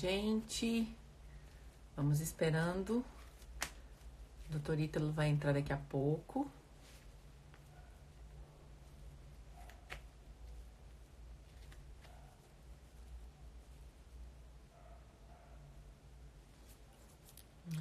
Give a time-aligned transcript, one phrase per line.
[0.00, 0.86] Gente.
[1.96, 3.04] Vamos esperando.
[4.48, 6.48] O doutor Ítalo vai entrar daqui a pouco.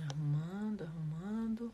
[0.10, 1.72] Arrumando, arrumando.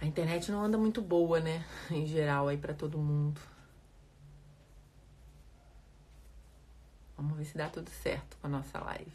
[0.00, 1.62] A internet não anda muito boa, né?
[1.92, 3.53] Em geral, aí pra todo mundo.
[7.44, 9.12] Ver se dá tudo certo com a nossa live.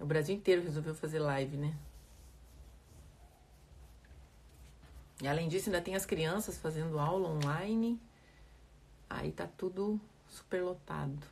[0.00, 1.76] O Brasil inteiro resolveu fazer live, né?
[5.22, 8.00] E além disso, ainda tem as crianças fazendo aula online.
[9.08, 11.26] Aí tá tudo super lotado.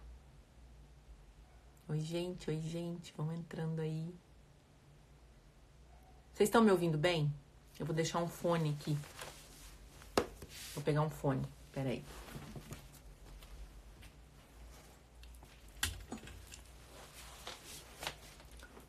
[1.88, 4.14] Oi, gente, oi, gente, vão entrando aí.
[6.32, 7.32] Vocês estão me ouvindo bem?
[7.78, 8.96] Eu vou deixar um fone aqui.
[10.74, 12.04] Vou pegar um fone, peraí.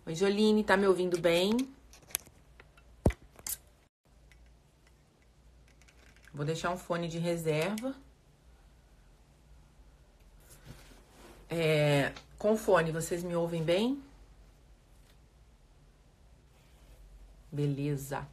[0.05, 1.55] Oi, Joline, tá me ouvindo bem?
[6.33, 7.95] Vou deixar um fone de reserva.
[11.49, 14.03] É, com fone, vocês me ouvem bem?
[17.49, 18.27] Beleza.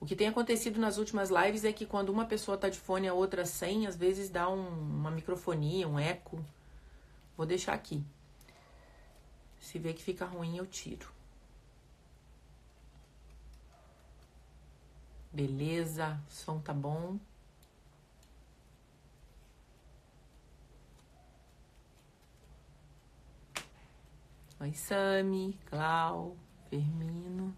[0.00, 3.06] O que tem acontecido nas últimas lives é que quando uma pessoa tá de fone
[3.06, 6.44] e a outra sem, às vezes dá um, uma microfonia, um eco.
[7.36, 8.02] Vou deixar aqui.
[9.66, 11.12] Se ver que fica ruim, eu tiro.
[15.32, 17.18] Beleza, o som tá bom.
[24.60, 26.36] Oi, Sami, Clau,
[26.70, 27.52] Firmino.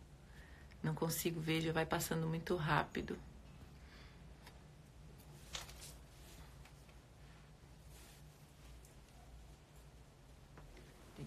[0.83, 3.19] Não consigo ver, já vai passando muito rápido.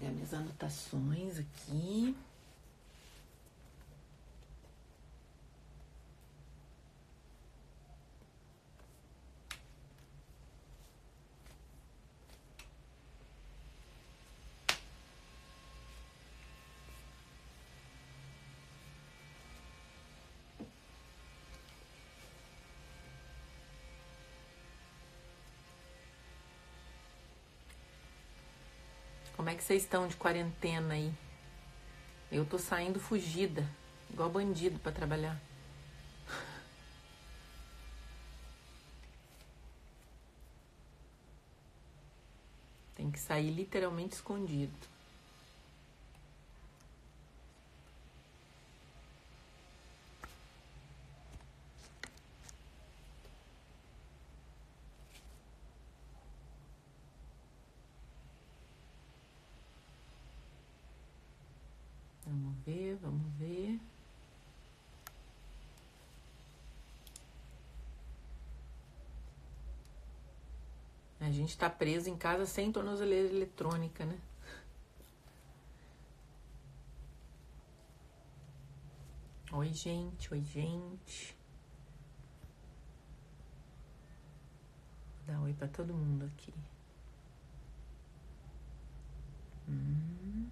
[0.01, 2.15] Pegar minhas anotações aqui.
[29.51, 31.13] Como é que vocês estão de quarentena aí?
[32.31, 33.67] Eu tô saindo fugida,
[34.09, 35.37] igual bandido para trabalhar.
[42.95, 44.71] Tem que sair literalmente escondido.
[63.01, 63.79] Vamos ver.
[71.19, 74.19] A gente tá preso em casa sem tornozeleira eletrônica, né?
[79.53, 81.37] Oi, gente, oi, gente.
[85.27, 86.53] Dar oi pra todo mundo aqui.
[89.67, 90.49] Hum.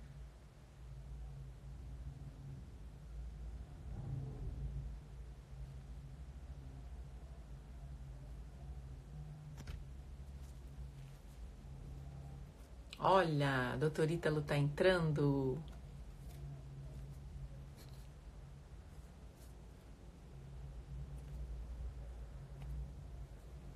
[12.99, 15.63] Olha, a doutor Ítalo tá entrando.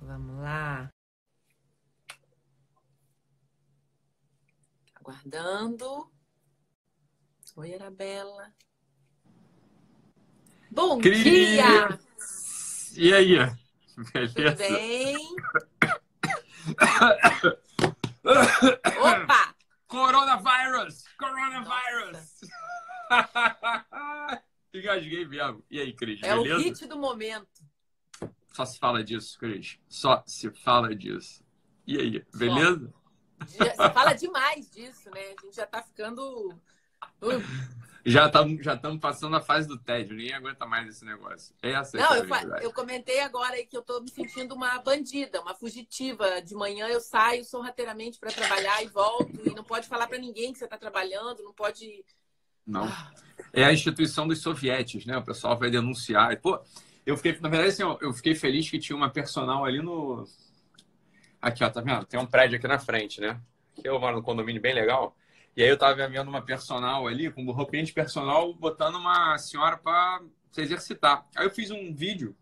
[0.02, 0.90] Vamos lá.
[4.94, 6.12] Aguardando.
[7.56, 8.52] Oi, Arabella.
[10.70, 11.22] Bom Cris!
[11.24, 11.98] dia!
[12.96, 13.36] E aí?
[13.94, 14.56] Tudo Beleza?
[14.56, 15.16] bem?
[18.24, 19.54] Opa!
[19.86, 21.04] Coronavírus!
[21.18, 22.40] Coronavírus!
[24.74, 25.64] Engasguei mesmo.
[25.70, 26.20] E aí, Cris?
[26.22, 26.64] É o beleza?
[26.64, 27.62] hit do momento.
[28.52, 29.78] Só se fala disso, Cris.
[29.88, 31.44] Só se fala disso.
[31.86, 32.92] E aí, beleza?
[33.46, 35.20] Você fala demais disso, né?
[35.20, 36.48] A gente já tá ficando.
[37.20, 37.42] Uh,
[38.04, 40.14] Já estamos já tamo passando a fase do tédio.
[40.16, 41.54] Ninguém aguenta mais esse negócio.
[41.62, 44.54] Essa é Não, a eu, fa- eu comentei agora aí que eu tô me sentindo
[44.54, 46.42] uma bandida, uma fugitiva.
[46.42, 49.40] De manhã eu saio sorrateiramente para trabalhar e volto.
[49.46, 52.04] E não pode falar para ninguém que você tá trabalhando, não pode.
[52.66, 52.84] Não.
[52.84, 53.10] Ah,
[53.52, 55.16] É a instituição dos sovietes, né?
[55.16, 56.38] O pessoal vai denunciar.
[56.40, 56.60] Pô,
[57.06, 60.26] eu fiquei, na verdade, assim, eu fiquei feliz que tinha uma personal ali no.
[61.40, 62.04] Aqui, ó, tá vendo?
[62.06, 63.40] Tem um prédio aqui na frente, né?
[63.82, 65.16] Eu moro num condomínio bem legal.
[65.56, 69.76] E aí eu tava vendo uma personal ali, com roupinha de personal, botando uma senhora
[69.76, 70.20] para
[70.50, 71.26] se exercitar.
[71.36, 72.36] Aí eu fiz um vídeo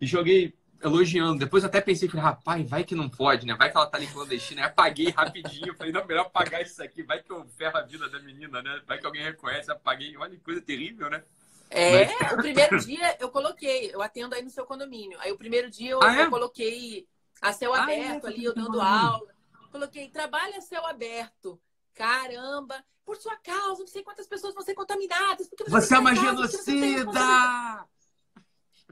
[0.00, 1.38] e joguei elogiando.
[1.38, 3.54] Depois até pensei, falei, rapaz, vai que não pode, né?
[3.54, 4.62] Vai que ela tá ali clandestina.
[4.62, 5.74] Aí apaguei rapidinho.
[5.74, 7.02] Falei, não, melhor apagar isso aqui.
[7.02, 8.80] Vai que eu ferro a vida da menina, né?
[8.86, 9.70] Vai que alguém reconhece.
[9.70, 10.16] Apaguei.
[10.16, 11.22] Olha que coisa terrível, né?
[11.68, 12.32] É, Mas...
[12.32, 15.18] o primeiro dia eu coloquei, eu atendo aí no seu condomínio.
[15.20, 16.24] Aí o primeiro dia eu, ah, é?
[16.24, 17.06] eu coloquei
[17.42, 18.32] a céu aberto ah, é?
[18.32, 19.34] ali, eu dando aula.
[19.72, 21.60] Coloquei, trabalha a céu aberto.
[21.96, 25.48] Caramba, por sua causa, não sei quantas pessoas vão ser contaminadas.
[25.48, 27.88] Porque você, você é uma genocida!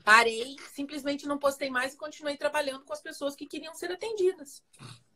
[0.03, 4.63] Parei, simplesmente não postei mais e continuei trabalhando com as pessoas que queriam ser atendidas.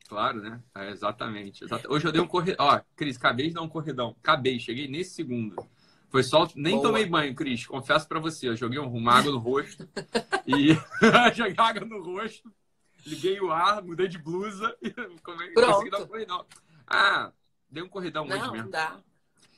[0.07, 0.63] Claro, né?
[0.75, 1.65] É, exatamente.
[1.87, 2.65] Hoje eu dei um corridão.
[2.65, 4.15] Ó, Cris, acabei de dar um corridão.
[4.19, 5.55] Acabei, cheguei nesse segundo.
[6.09, 6.47] Foi só.
[6.55, 6.87] Nem Boa.
[6.87, 7.67] tomei banho, Cris.
[7.67, 8.49] Confesso pra você.
[8.49, 9.87] Eu joguei uma água no rosto.
[10.47, 10.73] e
[11.35, 12.51] joguei água no rosto.
[13.05, 14.89] Liguei o ar, mudei de blusa e
[15.21, 16.45] consegui dar um corridão.
[16.87, 17.31] Ah,
[17.69, 18.63] dei um corridão não, hoje mesmo.
[18.63, 18.99] Não dá.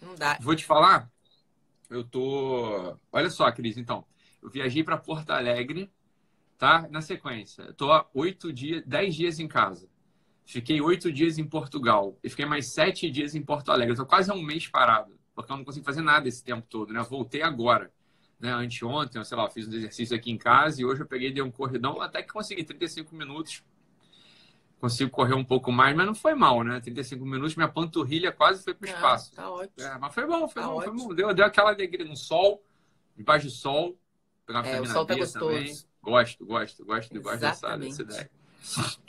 [0.02, 0.38] Não dá.
[0.42, 1.10] Vou te falar.
[1.90, 2.98] Eu tô.
[3.12, 4.06] Olha só, Cris, então.
[4.42, 5.92] Eu viajei para Porto Alegre,
[6.58, 6.88] tá?
[6.90, 7.64] Na sequência.
[7.64, 9.88] Eu tô há oito dias, dez dias em casa.
[10.46, 12.18] Fiquei oito dias em Portugal.
[12.24, 13.94] E fiquei mais sete dias em Porto Alegre.
[13.94, 15.18] Eu tô quase um mês parado.
[15.36, 17.00] Porque eu não consigo fazer nada esse tempo todo, né?
[17.00, 17.92] Eu voltei agora.
[18.40, 18.52] Né?
[18.52, 21.52] Anteontem, sei lá, fiz um exercício aqui em casa e hoje eu peguei dei um
[21.52, 23.64] corridão, até que consegui 35 minutos.
[24.82, 26.80] Consigo correr um pouco mais, mas não foi mal, né?
[26.82, 29.36] 35 minutos, minha panturrilha quase foi para o espaço.
[29.36, 29.88] Tá ótimo.
[29.88, 31.00] É, mas foi bom, foi tá bom, ótimo.
[31.00, 31.14] foi bom.
[31.14, 32.64] Deu, deu aquela alegria no sol,
[33.16, 33.96] debaixo do sol,
[34.46, 35.46] Pegar é, o sol tá gostoso.
[35.46, 35.78] Também.
[36.02, 38.32] Gosto, gosto, gosto, gosto dessa, dessa ideia.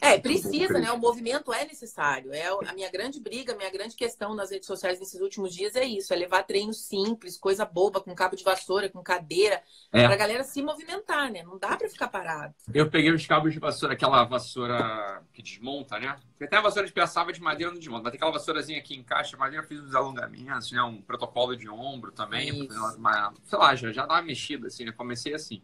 [0.00, 0.90] É, precisa, né?
[0.92, 2.32] O movimento é necessário.
[2.32, 5.76] É a minha grande briga, a minha grande questão nas redes sociais nesses últimos dias
[5.76, 9.62] é isso: é levar treino simples, coisa boba, com cabo de vassoura, com cadeira,
[9.92, 10.06] é.
[10.06, 11.42] pra galera se movimentar, né?
[11.42, 12.54] Não dá pra ficar parado.
[12.72, 16.16] Eu peguei os cabos de vassoura, aquela vassoura que desmonta, né?
[16.38, 18.96] Tem até a vassoura de piaçava de madeira não desmonta, mas tem aquela vassourazinha que
[18.96, 20.82] encaixa madeira, fiz uns alongamentos, né?
[20.82, 22.50] Um protocolo de ombro também.
[22.52, 24.92] Uma, uma, sei lá, já, já dá uma mexida, assim, né?
[24.92, 25.62] Comecei assim.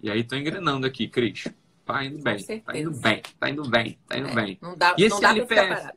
[0.00, 1.44] E aí tô engrenando aqui, Cris.
[1.86, 4.58] Tá indo bem, tá indo bem, tá indo bem, tá indo é, bem.
[4.60, 5.92] Não dá, e esse não dá LPF?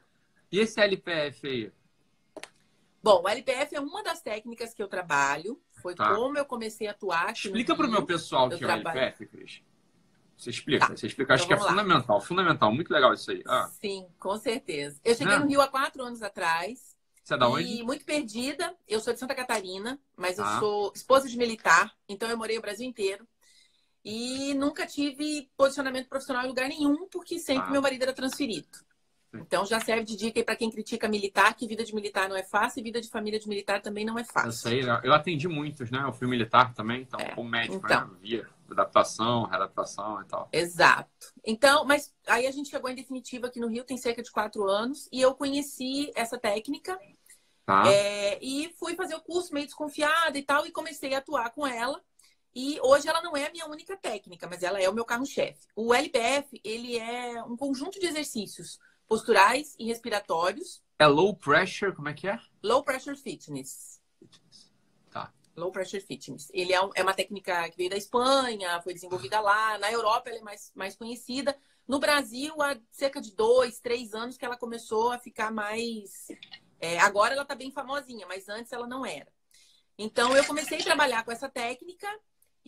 [0.51, 1.71] E esse LPF aí?
[3.01, 5.59] Bom, o LPF é uma das técnicas que eu trabalho.
[5.81, 6.13] Foi tá.
[6.13, 7.33] como eu comecei a atuar.
[7.33, 9.63] Explica para o meu pessoal o que é o LPF, Cris.
[10.38, 10.95] Você explica, tá.
[10.95, 11.33] você explica.
[11.33, 11.71] Acho então, que é lá.
[11.71, 12.71] fundamental, fundamental.
[12.71, 13.44] Muito legal isso aí.
[13.47, 13.68] Ah.
[13.81, 15.00] Sim, com certeza.
[15.03, 15.39] Eu cheguei é.
[15.39, 16.95] no Rio há quatro anos atrás.
[17.24, 17.68] Você é da onde?
[17.68, 18.75] E muito perdida.
[18.88, 20.59] Eu sou de Santa Catarina, mas eu ah.
[20.59, 21.94] sou esposa de militar.
[22.07, 23.27] Então eu morei o Brasil inteiro.
[24.04, 27.72] E nunca tive posicionamento profissional em lugar nenhum, porque sempre ah.
[27.72, 28.68] meu marido era transferido.
[29.34, 32.36] Então já serve de dica aí para quem critica militar, que vida de militar não
[32.36, 34.50] é fácil e vida de família de militar também não é fácil.
[34.50, 35.00] Eu sei, né?
[35.04, 36.01] eu atendi muitos, né?
[36.04, 37.36] Eu fui militar também, então, é.
[37.36, 37.96] como médico, né?
[37.96, 38.07] então.
[38.07, 38.18] né?
[38.22, 40.50] via adaptação, readaptação e tal.
[40.52, 41.34] Exato.
[41.45, 44.68] Então, mas aí a gente chegou em definitiva aqui no Rio, tem cerca de quatro
[44.68, 46.98] anos, e eu conheci essa técnica
[47.66, 47.84] tá.
[47.88, 51.66] é, e fui fazer o curso meio desconfiada e tal, e comecei a atuar com
[51.66, 52.02] ela.
[52.56, 55.68] E hoje ela não é a minha única técnica, mas ela é o meu carro-chefe.
[55.76, 60.83] O LPF, ele é um conjunto de exercícios posturais e respiratórios.
[60.97, 62.40] É low pressure, como é que é?
[62.64, 64.02] Low pressure fitness.
[65.09, 65.33] Tá.
[65.56, 66.50] Low pressure fitness.
[66.54, 69.78] Ele é, um, é uma técnica que veio da Espanha, foi desenvolvida lá.
[69.78, 71.57] Na Europa ela é mais, mais conhecida.
[71.88, 76.28] No Brasil, há cerca de dois, três anos que ela começou a ficar mais.
[76.80, 79.28] É, agora ela está bem famosinha, mas antes ela não era.
[79.97, 82.07] Então eu comecei a trabalhar com essa técnica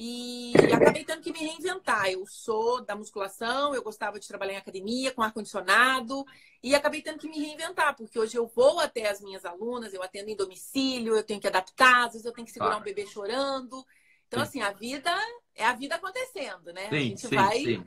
[0.03, 2.09] e acabei tendo que me reinventar.
[2.09, 6.25] Eu sou da musculação, eu gostava de trabalhar em academia com ar-condicionado
[6.63, 10.01] e acabei tendo que me reinventar, porque hoje eu vou até as minhas alunas, eu
[10.01, 13.05] atendo em domicílio, eu tenho que adaptar, às vezes eu tenho que segurar um bebê
[13.05, 13.85] chorando.
[14.27, 14.59] Então, sim.
[14.59, 15.15] assim, a vida
[15.53, 16.89] é a vida acontecendo, né?
[16.89, 17.85] Sim, a gente sim, vai,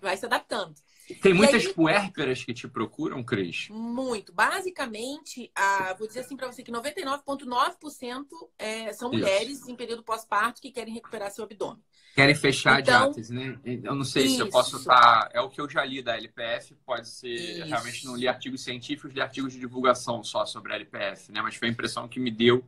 [0.00, 0.72] vai se adaptando.
[1.22, 3.68] Tem muitas aí, puérperas que te procuram, Cris?
[3.70, 4.32] Muito.
[4.32, 8.26] Basicamente, a, vou dizer assim para você que 99,9%
[8.58, 9.18] é, são Isso.
[9.18, 11.82] mulheres em período pós-parto que querem recuperar seu abdômen.
[12.14, 13.58] Querem fechar então, a diátese, né?
[13.64, 14.36] Eu não sei isso.
[14.36, 15.28] se eu posso estar.
[15.34, 17.28] É o que eu já li da LPF, pode ser.
[17.28, 17.66] Isso.
[17.66, 21.42] Realmente não li artigos científicos, li artigos de divulgação só sobre a LPF, né?
[21.42, 22.64] Mas foi a impressão que me deu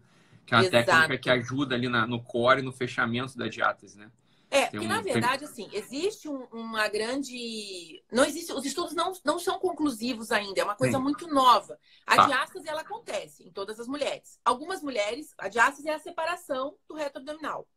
[0.48, 0.86] que é uma Exato.
[0.86, 4.10] técnica que ajuda ali na, no core, no fechamento da diátese, né?
[4.50, 8.02] É, porque na verdade, assim, existe um, uma grande.
[8.10, 8.52] Não existe.
[8.52, 11.02] Os estudos não, não são conclusivos ainda, é uma coisa Sim.
[11.02, 11.78] muito nova.
[12.06, 12.26] A tá.
[12.26, 14.40] diástase ela acontece em todas as mulheres.
[14.44, 17.68] Algumas mulheres, a diástase é a separação do reto abdominal.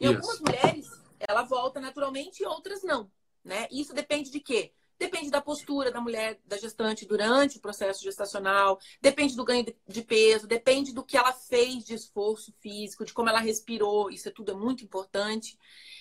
[0.00, 0.86] Em algumas mulheres,
[1.20, 3.10] ela volta naturalmente e outras não.
[3.44, 3.68] Né?
[3.70, 4.72] Isso depende de quê?
[4.98, 10.02] Depende da postura da mulher, da gestante durante o processo gestacional, depende do ganho de
[10.02, 14.32] peso, depende do que ela fez de esforço físico, de como ela respirou, isso é
[14.32, 15.58] tudo é muito importante.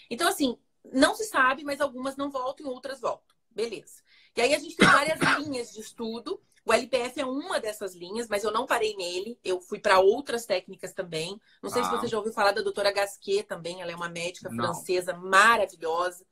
[0.10, 0.58] Então, assim,
[0.94, 3.36] não se sabe, mas algumas não voltam e outras voltam.
[3.52, 4.04] Beleza.
[4.36, 6.42] E aí a gente tem várias linhas de estudo.
[6.66, 9.40] O LPF é uma dessas linhas, mas eu não parei nele.
[9.44, 11.40] Eu fui para outras técnicas também.
[11.62, 11.86] Não sei ah.
[11.86, 13.82] se você já ouviu falar da doutora Gasquet também.
[13.82, 14.58] Ela é uma médica não.
[14.58, 16.25] francesa maravilhosa.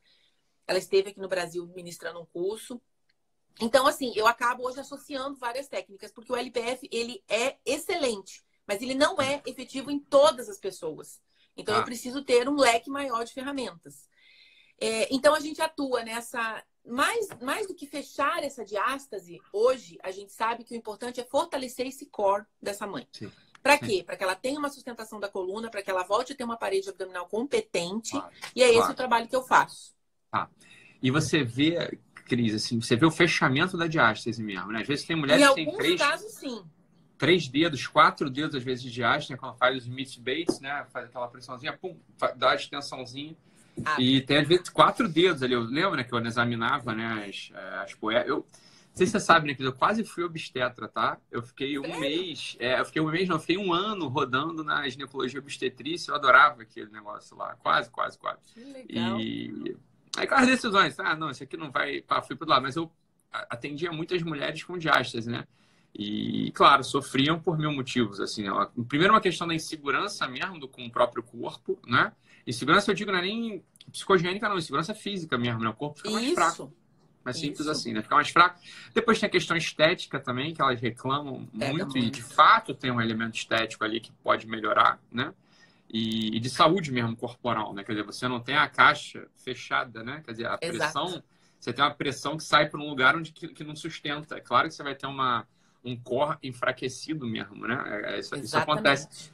[0.67, 2.81] Ela esteve aqui no Brasil ministrando um curso.
[3.59, 8.81] Então, assim, eu acabo hoje associando várias técnicas, porque o LPF ele é excelente, mas
[8.81, 11.21] ele não é efetivo em todas as pessoas.
[11.55, 11.79] Então, ah.
[11.79, 14.07] eu preciso ter um leque maior de ferramentas.
[14.79, 16.63] É, então, a gente atua nessa.
[16.85, 21.23] Mais, mais do que fechar essa diástase, hoje a gente sabe que o importante é
[21.23, 23.07] fortalecer esse core dessa mãe.
[23.61, 24.03] Para quê?
[24.05, 26.57] Para que ela tenha uma sustentação da coluna, para que ela volte a ter uma
[26.57, 28.11] parede abdominal competente.
[28.11, 28.33] Claro.
[28.53, 28.91] E é esse claro.
[28.91, 29.93] o trabalho que eu faço.
[30.33, 30.47] Ah.
[31.01, 34.81] E você vê crise, assim, você vê o fechamento da diástase mesmo, né?
[34.81, 36.01] Às vezes tem mulheres que têm três...
[36.01, 36.63] casos, sim.
[37.17, 39.37] Três dedos, quatro dedos, às vezes, de diástase, né?
[39.37, 40.85] Quando faz os Smith Bates, né?
[40.91, 41.95] Faz aquela pressãozinha, pum,
[42.35, 43.35] dá a extensãozinha.
[43.85, 45.53] Ah, e tem, às vezes, quatro dedos ali.
[45.53, 46.03] Eu lembro, né?
[46.03, 47.25] Que eu examinava, né?
[47.27, 48.27] As, eh, as poetas.
[48.27, 48.37] Eu...
[48.37, 51.17] Não sei se você sabe, né, que eu quase fui obstetra, tá?
[51.31, 54.63] Eu fiquei um mês, é, eu fiquei um mês, não, eu fiquei um ano rodando
[54.63, 58.37] na ginecologia obstetrícia, eu adorava aquele negócio lá, quase, quase, quase.
[58.53, 59.19] Que legal.
[59.19, 59.75] E
[60.17, 62.61] Aí com as decisões, ah, não, isso aqui não vai, pá, fui pro lado.
[62.61, 62.91] Mas eu
[63.49, 65.45] atendia muitas mulheres com diástase, né?
[65.95, 68.47] E, claro, sofriam por mil motivos, assim.
[68.49, 68.65] Ó.
[68.87, 72.11] Primeiro, uma questão da insegurança mesmo do, com o próprio corpo, né?
[72.47, 74.57] Insegurança, eu digo, não é nem psicogênica, não.
[74.57, 75.69] Insegurança física mesmo, né?
[75.69, 76.35] O corpo fica mais Isso.
[76.35, 76.73] fraco.
[77.23, 77.71] Mais simples Isso.
[77.71, 78.01] assim, né?
[78.01, 78.59] Fica mais fraco.
[78.93, 81.95] Depois tem a questão estética também, que elas reclamam é, muito.
[81.97, 85.33] E, de fato, tem um elemento estético ali que pode melhorar, né?
[85.93, 87.83] E, e, de saúde mesmo corporal, né?
[87.83, 90.23] Quer dizer, você não tem a caixa fechada, né?
[90.25, 90.79] Quer dizer, a Exato.
[90.79, 91.23] pressão,
[91.59, 94.35] você tem uma pressão que sai para um lugar onde que, que, não sustenta.
[94.35, 95.47] É claro que você vai ter uma,
[95.85, 97.79] um core enfraquecido mesmo, né?
[97.85, 99.31] É, é isso, isso acontece.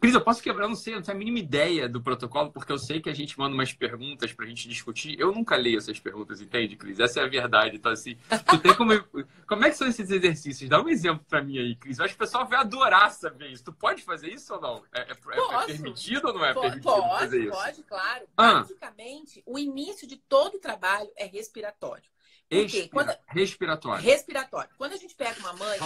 [0.00, 2.70] Cris, eu posso quebrar, não sei, eu não tenho a mínima ideia do protocolo, porque
[2.70, 5.18] eu sei que a gente manda umas perguntas pra gente discutir.
[5.18, 7.00] Eu nunca leio essas perguntas, entende, Cris?
[7.00, 7.76] Essa é a verdade.
[7.76, 8.16] Então, assim,
[8.48, 8.92] tu tem como.
[9.46, 10.68] como é que são esses exercícios?
[10.68, 11.98] Dá um exemplo pra mim aí, Cris.
[11.98, 13.64] Eu acho que o pessoal vai adorar saber isso.
[13.64, 14.82] Tu pode fazer isso ou não?
[14.92, 17.50] É, é, é permitido ou não é pode, permitido pode, fazer isso?
[17.50, 18.24] Pode, claro.
[18.36, 18.54] Ah.
[18.60, 22.15] Basicamente, o início de todo o trabalho é respiratório.
[22.48, 22.88] Expira...
[22.88, 23.16] Quando...
[23.26, 24.04] Respiratório.
[24.04, 24.70] Respiratório.
[24.78, 25.78] Quando a gente pega uma mãe,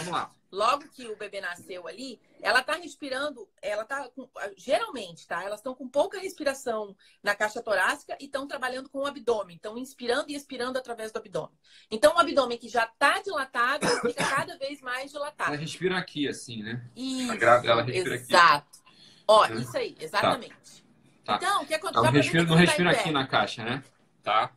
[0.52, 4.28] logo que o bebê nasceu ali, ela tá respirando, ela tá com...
[4.56, 5.42] geralmente, tá?
[5.42, 9.78] Elas estão com pouca respiração na caixa torácica e estão trabalhando com o abdômen, estão
[9.78, 11.56] inspirando e expirando através do abdômen.
[11.90, 15.52] Então, o abdômen que já tá dilatado fica cada vez mais dilatado.
[15.52, 16.84] Ela respira aqui, assim, né?
[16.94, 17.32] Isso.
[17.32, 18.66] Ela respira exato.
[18.68, 18.80] aqui.
[19.26, 19.54] Ó, é.
[19.54, 20.84] isso aí, exatamente.
[21.24, 21.36] Tá.
[21.36, 21.98] Então, o que acontece?
[21.98, 23.84] Ela respira, não respira tá aqui na caixa, né?
[24.22, 24.52] Tá.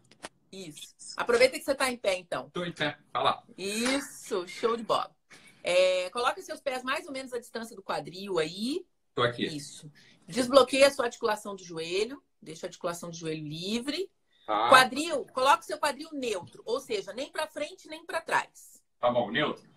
[0.52, 0.93] Isso.
[1.18, 2.48] Aproveita que você está em pé, então.
[2.48, 2.98] Estou em pé.
[3.12, 3.44] Fala.
[3.58, 5.16] Isso, show de bola.
[5.64, 8.86] É, coloca seus pés mais ou menos à distância do quadril aí.
[9.10, 9.46] Estou aqui.
[9.46, 9.92] Isso.
[10.28, 12.22] Desbloqueia a sua articulação do joelho.
[12.42, 14.12] Deixa a articulação do joelho livre.
[14.46, 14.70] Tá.
[14.70, 18.84] Quadril, coloca o seu quadril neutro, ou seja, nem para frente nem para trás.
[19.00, 19.72] Tá bom, neutro.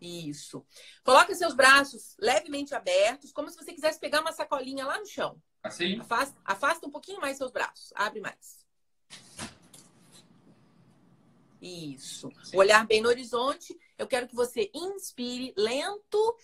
[0.00, 0.66] Isso.
[1.02, 5.40] Coloca seus braços levemente abertos, como se você quisesse pegar uma sacolinha lá no chão.
[5.62, 5.98] Assim?
[5.98, 7.90] Afasta, afasta um pouquinho mais seus braços.
[7.94, 8.66] Abre mais.
[11.64, 12.30] Isso.
[12.42, 12.58] Sim.
[12.58, 13.74] Olhar bem no horizonte.
[13.96, 16.38] Eu quero que você inspire lento.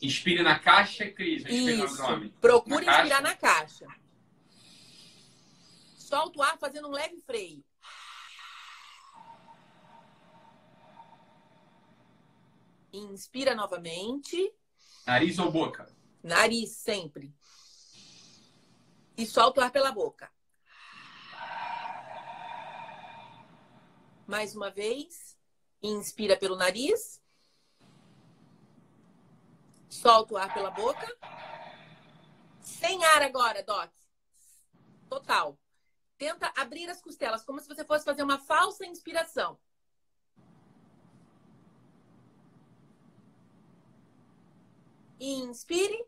[0.00, 1.44] Inspire na caixa, Cris.
[1.48, 2.02] Isso.
[2.40, 3.20] Procure na inspirar caixa.
[3.20, 3.86] na caixa.
[5.98, 7.64] Solta o ar fazendo um leve freio.
[12.92, 14.52] Inspira novamente.
[15.04, 15.92] Nariz ou boca?
[16.22, 17.34] Nariz, sempre.
[19.16, 20.30] E solta o ar pela boca.
[24.30, 25.36] Mais uma vez.
[25.82, 27.20] Inspira pelo nariz.
[29.88, 31.04] Solta o ar pela boca.
[32.60, 33.90] Sem ar agora, Doc.
[35.08, 35.58] Total.
[36.16, 39.58] Tenta abrir as costelas, como se você fosse fazer uma falsa inspiração.
[45.18, 46.06] Inspire.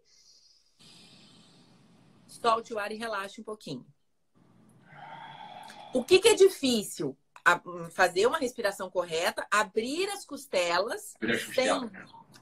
[2.29, 3.85] Solte o ar e relaxe um pouquinho.
[5.93, 7.19] O que, que é difícil?
[7.90, 11.90] Fazer uma respiração correta, abrir as costelas, abrir as costelas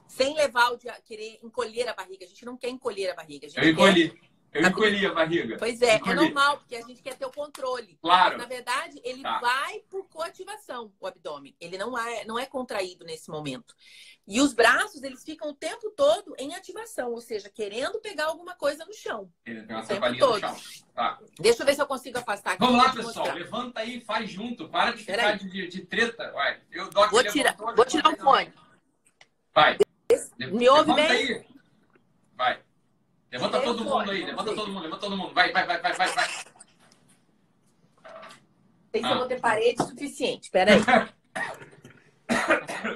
[0.07, 2.25] sem, sem levar o querer encolher a barriga.
[2.25, 3.47] A gente não quer encolher a barriga.
[3.47, 4.30] A gente Eu encolhi.
[4.53, 5.55] Eu encolhi a barriga.
[5.57, 6.11] Pois é, é encolhi.
[6.11, 7.97] é normal, porque a gente quer ter o controle.
[8.01, 8.37] Claro.
[8.37, 9.39] Mas, na verdade, ele tá.
[9.39, 11.55] vai por coativação, o abdômen.
[11.59, 13.73] Ele não é, não é contraído nesse momento.
[14.27, 18.53] E os braços, eles ficam o tempo todo em ativação, ou seja, querendo pegar alguma
[18.55, 19.31] coisa no chão.
[19.45, 20.33] Ele tem uma todo.
[20.33, 20.57] no chão.
[20.93, 21.19] Tá.
[21.39, 22.59] Deixa eu ver se eu consigo afastar aqui.
[22.59, 23.25] Vamos lá, pessoal.
[23.25, 23.33] Mostrar.
[23.33, 24.67] Levanta aí e faz junto.
[24.67, 26.29] Para de ficar de, de, treta.
[26.31, 26.59] Vai.
[26.71, 28.53] Eu, Doc, vou tirar, vou tirar o fone.
[29.53, 29.77] Vai.
[30.37, 31.09] Me ouve bem?
[31.09, 31.45] Aí.
[32.35, 32.61] Vai.
[33.31, 35.33] Levanta todo mundo aí, levanta todo mundo, levanta todo mundo.
[35.33, 36.27] Vai, vai, vai, vai, vai, vai.
[38.91, 39.11] Sei se ah.
[39.11, 40.51] eu vou ter parede suficiente.
[40.51, 40.79] Pera aí.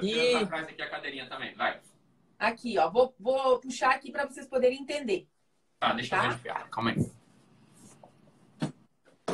[0.00, 1.80] vira pra trás aqui a cadeirinha também, vai.
[2.38, 2.90] Aqui, ó.
[2.90, 5.26] Vou, vou puxar aqui para vocês poderem entender.
[5.80, 6.24] Tá, deixa tá?
[6.24, 6.68] eu ver de perto.
[6.68, 6.96] Calma aí.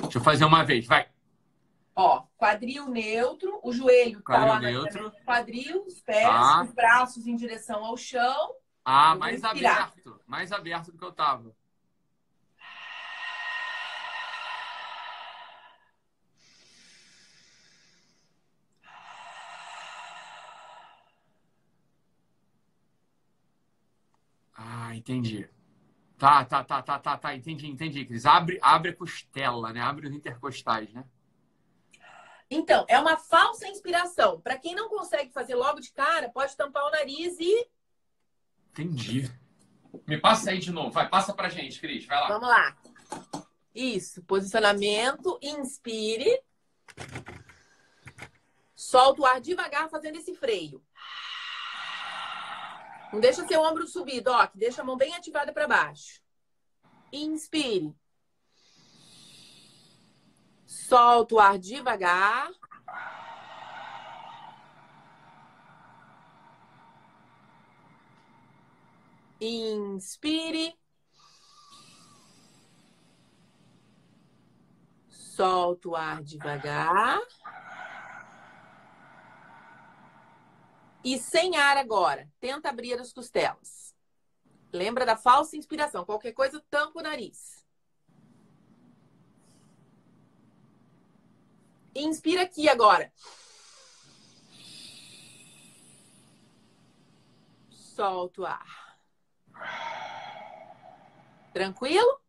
[0.02, 1.09] Deixa eu fazer uma vez, vai.
[1.97, 5.02] Ó, quadril neutro, o joelho quadril tá lá neutro.
[5.04, 6.62] na quadril, os pés, ah.
[6.62, 8.54] os braços em direção ao chão.
[8.84, 10.20] Ah, mais aberto.
[10.26, 11.54] Mais aberto do que eu tava.
[24.54, 25.48] Ah, entendi.
[26.18, 27.34] Tá, tá, tá, tá, tá, tá.
[27.34, 28.26] Entendi, entendi, Cris.
[28.26, 29.80] Abre, abre a costela, né?
[29.80, 31.04] Abre os intercostais, né?
[32.48, 34.40] Então, é uma falsa inspiração.
[34.40, 37.66] Para quem não consegue fazer logo de cara, pode tampar o nariz e.
[38.72, 39.30] Entendi.
[40.06, 40.90] Me passa aí de novo.
[40.90, 42.06] Vai, passa pra gente, Cris.
[42.06, 42.28] Vai lá.
[42.28, 42.76] Vamos lá.
[43.74, 44.22] Isso.
[44.24, 45.38] Posicionamento.
[45.42, 46.42] Inspire.
[48.74, 50.82] Solta o ar devagar fazendo esse freio.
[53.12, 54.48] Não deixa seu ombro subido, ó.
[54.54, 56.22] Deixa a mão bem ativada para baixo.
[57.12, 57.94] Inspire.
[60.64, 62.50] Solta o ar devagar.
[69.44, 70.78] Inspire.
[75.08, 77.20] Solta o ar devagar.
[81.02, 82.30] E sem ar agora.
[82.38, 83.92] Tenta abrir as costelas.
[84.72, 86.04] Lembra da falsa inspiração.
[86.04, 87.66] Qualquer coisa, tampa o nariz.
[91.96, 93.12] Inspira aqui agora.
[97.70, 98.82] Solta o ar.
[101.53, 102.20] Tranquilo?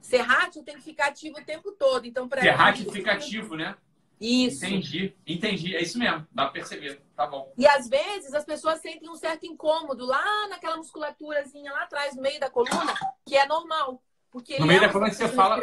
[0.00, 2.06] Serrátil tem que ficar ativo o tempo todo.
[2.06, 3.76] Então, para Serrátil fica ativo, né?
[4.20, 4.66] Isso.
[4.66, 5.74] Entendi, entendi.
[5.74, 7.00] É isso mesmo, dá pra perceber.
[7.16, 7.52] Tá bom.
[7.56, 12.20] E às vezes as pessoas sentem um certo incômodo lá naquela musculaturazinha lá atrás, no
[12.20, 14.02] meio da coluna, que é normal.
[14.30, 15.58] Porque no meio é da coluna você fala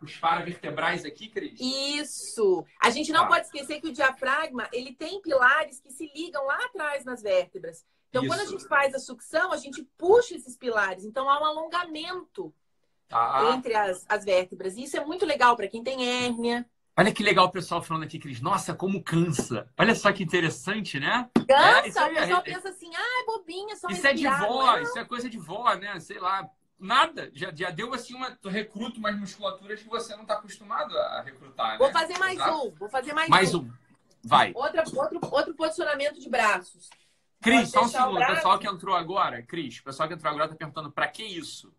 [0.00, 1.60] os, paravertebrais aqui, Cris?
[1.60, 2.64] Isso.
[2.80, 3.26] A gente não ah.
[3.26, 7.84] pode esquecer que o diafragma, ele tem pilares que se ligam lá atrás nas vértebras.
[8.10, 8.30] Então, Isso.
[8.30, 11.04] quando a gente faz a sucção, a gente puxa esses pilares.
[11.04, 12.52] Então, há um alongamento
[13.10, 13.52] ah.
[13.54, 14.76] entre as, as vértebras.
[14.76, 16.66] E isso é muito legal para quem tem hérnia,
[17.00, 18.42] Olha que legal o pessoal falando aqui, Cris.
[18.42, 19.66] Nossa, como cansa.
[19.78, 21.30] Olha só que interessante, né?
[21.48, 24.76] Cansa, é, o pessoal é, pensa assim, ah, é bobinha, só Isso é de vó,
[24.78, 25.98] isso é coisa de vó, né?
[25.98, 26.46] Sei lá.
[26.78, 27.30] Nada.
[27.32, 28.30] Já, já deu assim uma.
[28.32, 31.72] Tu recruta umas musculaturas que você não está acostumado a recrutar.
[31.72, 31.78] Né?
[31.78, 32.68] Vou fazer mais Exato.
[32.68, 32.70] um.
[32.74, 33.60] Vou fazer mais, mais um.
[33.60, 33.72] um.
[34.22, 34.52] Vai.
[34.54, 36.90] Outra, outro, outro posicionamento de braços.
[37.40, 38.20] Cris, só um segundo.
[38.20, 41.22] O pessoal que entrou agora, Cris, o pessoal que entrou agora tá perguntando pra que
[41.22, 41.72] isso?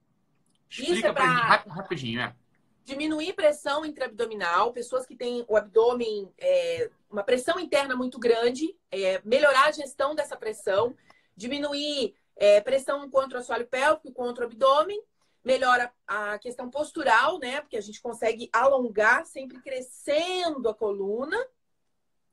[0.69, 1.23] Explica isso é pra...
[1.23, 2.35] pra gente rapidinho, é
[2.83, 9.21] diminuir pressão intraabdominal, pessoas que têm o abdômen, é, uma pressão interna muito grande, é,
[9.23, 10.95] melhorar a gestão dessa pressão,
[11.35, 15.01] diminuir é, pressão contra o assoalho pélvico, contra o abdômen,
[15.43, 17.61] melhora a questão postural, né?
[17.61, 21.37] Porque a gente consegue alongar, sempre crescendo a coluna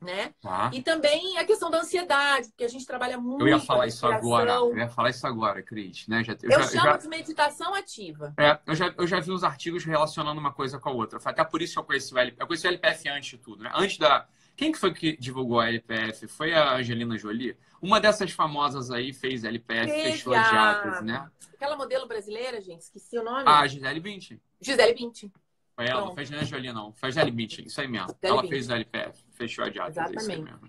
[0.01, 0.33] né?
[0.41, 0.71] Tá.
[0.73, 3.43] E também a questão da ansiedade, porque a gente trabalha muito.
[3.43, 6.23] Eu ia falar isso agora, eu ia falar isso agora, Cris, né?
[6.23, 6.97] Já, eu, eu já, chamo já...
[6.97, 8.33] de meditação ativa.
[8.39, 11.19] É, eu já, eu já vi uns artigos relacionando uma coisa com a outra.
[11.25, 12.41] Até por isso eu conheci o LPF.
[12.41, 13.73] Eu conheci o LPF antes de tudo, né?
[13.75, 14.27] Antes da.
[14.57, 16.27] Quem que foi que divulgou a LPF?
[16.27, 17.57] Foi a Angelina Jolie?
[17.81, 21.31] Uma dessas famosas aí fez LPF, Teve fechou a diátese, né?
[21.55, 23.45] Aquela modelo brasileira, gente, esqueci o nome.
[23.47, 24.41] Ah, Gisele Bündchen.
[24.61, 25.33] Gisele Bündchen.
[25.79, 26.93] Foi ela, não fez nem a Jolie, não.
[26.95, 28.09] Foi a Gisele Bündchen, isso aí mesmo.
[28.21, 30.01] ela fez o LPF, fechou a diátese.
[30.01, 30.43] Exatamente.
[30.43, 30.69] Mesmo?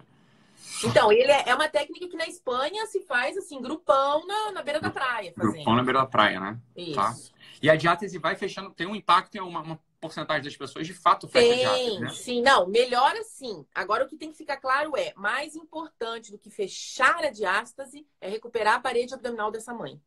[0.86, 4.62] Então, ele é, é uma técnica que na Espanha se faz assim, grupão na, na
[4.62, 5.34] beira da praia.
[5.36, 5.54] Fazendo.
[5.54, 6.60] Grupão na beira da praia, né?
[6.78, 6.94] Isso.
[6.94, 7.16] Tá?
[7.60, 10.94] E a diátese vai fechando, tem um impacto em uma, uma porcentagem das pessoas de
[10.94, 12.10] fato fecha tem, a diátese, né?
[12.12, 13.66] Sim, não, melhora sim.
[13.74, 18.06] Agora o que tem que ficar claro é, mais importante do que fechar a diástase
[18.22, 20.00] é recuperar a parede abdominal dessa mãe.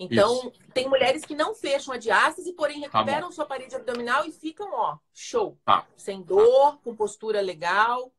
[0.00, 0.52] Então, Isso.
[0.72, 4.32] tem mulheres que não fecham a diástase, porém tá recuperam tá sua parede abdominal e
[4.32, 5.58] ficam, ó, show.
[5.62, 5.86] Tá.
[5.94, 6.78] Sem dor, tá.
[6.82, 8.10] com postura legal.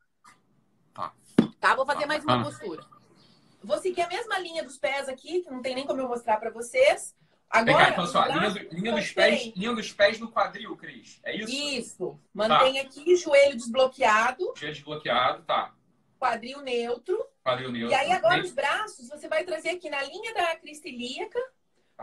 [0.93, 1.11] Tá.
[1.59, 2.85] Tá, vou fazer mais uma postura.
[3.63, 6.37] Vou seguir a mesma linha dos pés aqui, que não tem nem como eu mostrar
[6.37, 7.15] para vocês.
[7.49, 11.19] Agora, cá, então, só, linha, do, linha dos pés, linha dos pés no quadril, Cris.
[11.23, 11.51] É isso?
[11.51, 12.19] Isso.
[12.31, 12.81] Mantém tá.
[12.81, 14.53] aqui joelho desbloqueado.
[14.55, 15.73] Joelho desbloqueado, tá.
[16.19, 17.25] Quadril neutro.
[17.43, 17.91] Quadril neutro.
[17.91, 21.39] E aí agora os braços você vai trazer aqui na linha da crista ilíaca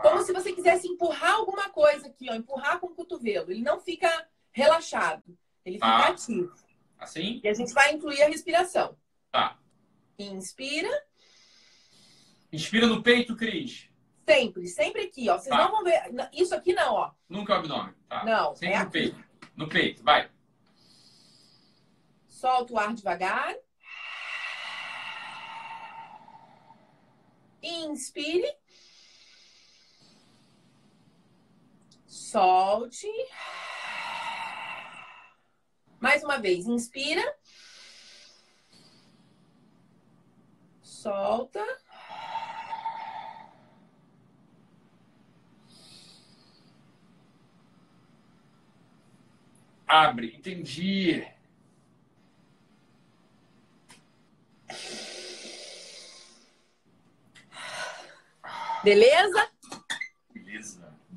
[0.01, 3.51] como se você quisesse empurrar alguma coisa aqui, ó, empurrar com o cotovelo.
[3.51, 6.07] Ele não fica relaxado, ele fica ah.
[6.07, 6.53] ativo.
[6.97, 7.39] Assim?
[7.43, 8.97] E a gente vai incluir a respiração.
[9.31, 9.57] Tá.
[10.17, 10.89] Inspira.
[12.51, 13.89] Inspira no peito, Cris.
[14.27, 15.37] Sempre, sempre aqui, ó.
[15.37, 15.63] Vocês tá.
[15.63, 16.01] não vão ver.
[16.33, 17.11] Isso aqui não, ó.
[17.27, 17.93] Nunca é o abdômen.
[18.07, 18.25] Tá.
[18.25, 18.55] Não.
[18.55, 18.91] Sempre é no aqui.
[18.91, 19.23] peito.
[19.55, 20.29] No peito, vai.
[22.27, 23.55] Solta o ar devagar.
[27.61, 28.47] Inspire.
[32.29, 33.07] Solte.
[35.99, 37.23] Mais uma vez, inspira.
[40.83, 41.65] Solta.
[49.87, 51.27] Abre, entendi.
[58.83, 59.58] Beleza?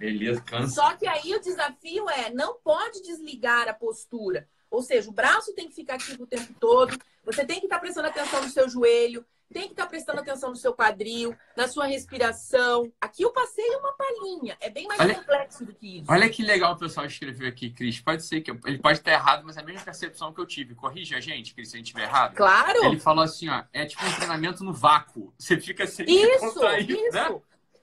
[0.03, 0.75] Beleza, cansa.
[0.75, 4.49] Só que aí o desafio é não pode desligar a postura.
[4.69, 6.99] Ou seja, o braço tem que ficar ativo o tempo todo.
[7.25, 10.57] Você tem que estar prestando atenção no seu joelho, tem que estar prestando atenção no
[10.57, 12.91] seu quadril, na sua respiração.
[13.01, 14.57] Aqui eu passei uma palhinha.
[14.61, 16.11] É bem mais olha, complexo do que isso.
[16.11, 18.01] Olha que legal o pessoal escreveu aqui, Cris.
[18.01, 20.47] Pode ser que eu, ele pode estar errado, mas é a mesma percepção que eu
[20.47, 20.75] tive.
[20.75, 22.35] Corrija a gente, Cris, se a gente estiver errado.
[22.35, 22.87] Claro.
[22.87, 25.33] Ele falou assim, ó, é tipo um treinamento no vácuo.
[25.39, 26.47] Você fica sem Isso,
[26.89, 27.13] isso.
[27.13, 27.41] Né?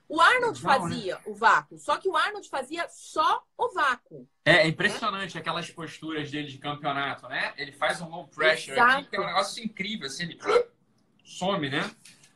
[0.10, 0.96] O Arnold Legal, né?
[0.96, 1.22] fazia né?
[1.28, 4.28] o vácuo, só que o Arnold fazia só o vácuo.
[4.44, 5.40] É, é impressionante né?
[5.40, 7.54] aquelas posturas dele de campeonato, né?
[7.56, 8.98] Ele faz um low pressure Exato.
[8.98, 10.40] aqui, que é um negócio incrível, assim, ele
[11.24, 11.90] some, né?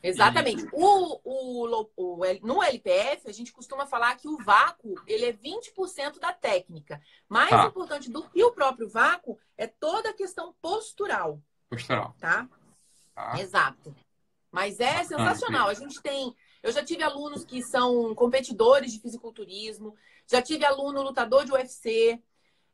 [0.03, 0.65] Exatamente.
[0.65, 0.69] E...
[0.71, 6.19] O, o, o, no LPF, a gente costuma falar que o vácuo ele é 20%
[6.19, 7.01] da técnica.
[7.27, 7.65] Mais tá.
[7.65, 11.41] importante do que o próprio vácuo é toda a questão postural.
[11.69, 12.15] Postural.
[12.19, 12.47] Tá?
[13.15, 13.39] tá.
[13.39, 13.95] Exato.
[14.51, 15.69] Mas é ah, sensacional.
[15.69, 19.95] A gente tem eu já tive alunos que são competidores de fisiculturismo,
[20.25, 22.19] já tive aluno lutador de UFC,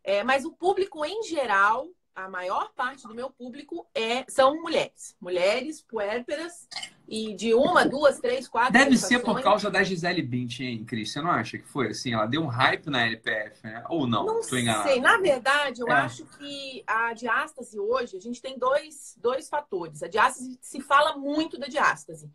[0.03, 5.15] é, mas o público em geral, a maior parte do meu público é, são mulheres.
[5.19, 6.67] Mulheres puérperas
[7.07, 8.73] e de uma, duas, três, quatro.
[8.73, 11.11] Deve ser por causa da Gisele Bint, hein, Cris?
[11.11, 12.13] Você não acha que foi assim?
[12.13, 13.83] Ela deu um hype na LPF, né?
[13.89, 14.25] Ou não?
[14.25, 14.99] Não sei.
[14.99, 15.93] Na verdade, eu é.
[15.93, 20.03] acho que a diástase hoje, a gente tem dois, dois fatores.
[20.03, 22.29] A diástase, se fala muito da diástase.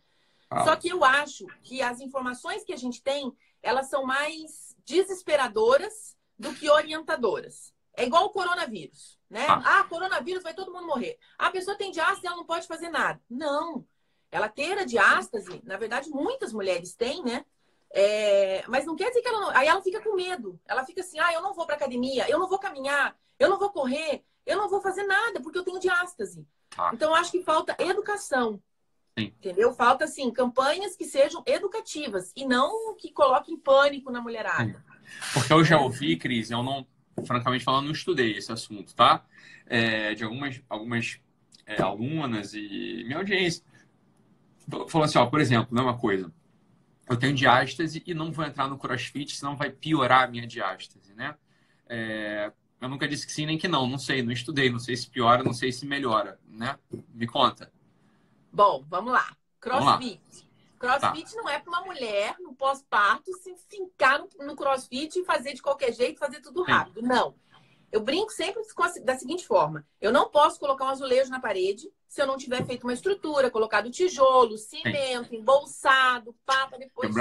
[0.54, 0.64] Ah.
[0.64, 6.16] Só que eu acho que as informações que a gente tem, elas são mais desesperadoras
[6.38, 7.72] do que orientadoras.
[7.96, 9.46] É igual o coronavírus, né?
[9.48, 11.18] Ah, ah coronavírus vai todo mundo morrer.
[11.38, 13.20] A pessoa tem diástase, ela não pode fazer nada.
[13.28, 13.84] Não.
[14.30, 17.44] Ela ter a diástase, na verdade, muitas mulheres têm, né?
[17.96, 18.64] É...
[18.66, 19.50] mas não quer dizer que ela não.
[19.50, 20.60] Aí ela fica com medo.
[20.66, 23.58] Ela fica assim: ah, eu não vou para academia, eu não vou caminhar, eu não
[23.58, 26.46] vou correr, eu não vou fazer nada porque eu tenho diástase.
[26.76, 26.90] Ah.
[26.92, 28.60] Então, eu acho que falta educação.
[29.18, 29.32] Sim.
[29.38, 29.72] Entendeu?
[29.72, 34.64] Falta, assim, campanhas que sejam educativas e não que coloquem pânico na mulherada.
[34.64, 34.94] Sim.
[35.32, 36.86] Porque eu já ouvi, Cris, eu não,
[37.24, 39.24] francamente falando, não estudei esse assunto, tá?
[39.66, 41.20] É, de algumas, algumas
[41.66, 43.62] é, alunas e minha audiência.
[44.88, 46.32] Falou assim, ó, por exemplo, não é uma coisa.
[47.08, 51.14] Eu tenho diástase e não vou entrar no crossfit, senão vai piorar a minha diástase,
[51.14, 51.36] né?
[51.86, 52.50] É,
[52.80, 55.08] eu nunca disse que sim nem que não, não sei, não estudei, não sei se
[55.08, 56.78] piora, não sei se melhora, né?
[57.12, 57.70] Me conta.
[58.54, 59.36] Bom, vamos lá.
[59.60, 60.48] Crossfit.
[60.78, 61.42] Crossfit tá.
[61.42, 65.62] não é para uma mulher no pós-parto se fincar no, no, crossfit e fazer de
[65.62, 67.00] qualquer jeito, fazer tudo rápido.
[67.00, 67.06] Sim.
[67.08, 67.34] Não.
[67.90, 68.62] Eu brinco sempre
[69.02, 72.64] da seguinte forma: eu não posso colocar um azulejo na parede se eu não tiver
[72.64, 75.36] feito uma estrutura, colocado tijolo, cimento, Sim.
[75.36, 77.12] embolsado, papa depois.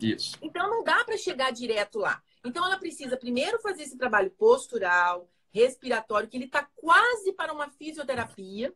[0.00, 0.38] Isso.
[0.40, 2.22] Então não dá para chegar direto lá.
[2.42, 7.68] Então ela precisa primeiro fazer esse trabalho postural, respiratório, que ele está quase para uma
[7.68, 8.72] fisioterapia.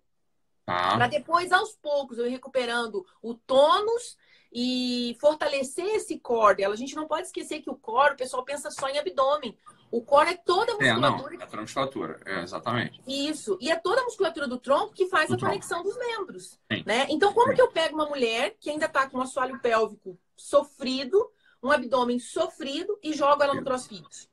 [0.64, 0.96] Tá.
[0.96, 4.16] Para depois, aos poucos, eu ir recuperando o tônus
[4.52, 6.64] e fortalecer esse core.
[6.64, 9.56] A gente não pode esquecer que o core, o pessoal pensa só em abdômen.
[9.90, 11.34] O core é toda a musculatura.
[11.34, 13.02] É, não, é a musculatura, é, exatamente.
[13.06, 13.58] Isso.
[13.60, 15.52] E é toda a musculatura do tronco que faz do a tronco.
[15.52, 16.58] conexão dos membros.
[16.86, 17.06] Né?
[17.10, 17.56] Então, como Sim.
[17.56, 21.30] que eu pego uma mulher que ainda está com um assoalho pélvico sofrido,
[21.62, 24.31] um abdômen sofrido e jogo ela no crossfit?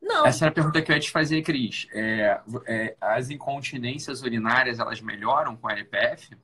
[0.00, 0.26] Não.
[0.26, 1.86] Essa era a pergunta que eu ia te fazer, Cris.
[1.92, 6.36] É, é, as incontinências urinárias, elas melhoram com a LPF?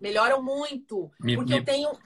[0.00, 1.10] Melhoram muito.
[1.20, 1.58] Me, porque me...
[1.58, 1.98] eu tenho...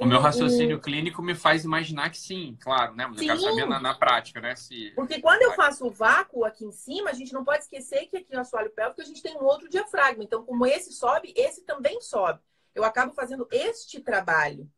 [0.00, 0.80] O meu raciocínio um...
[0.80, 3.06] clínico me faz imaginar que sim, claro, né?
[3.06, 3.28] Mas sim.
[3.28, 4.56] eu quero saber na, na, prática, né?
[4.56, 4.90] Se...
[4.96, 8.16] Porque quando eu faço o vácuo aqui em cima, a gente não pode esquecer que
[8.16, 10.24] aqui no assoalho pélvico a gente tem um outro diafragma.
[10.24, 12.40] Então, como esse sobe, esse também sobe.
[12.74, 14.68] Eu acabo fazendo este trabalho,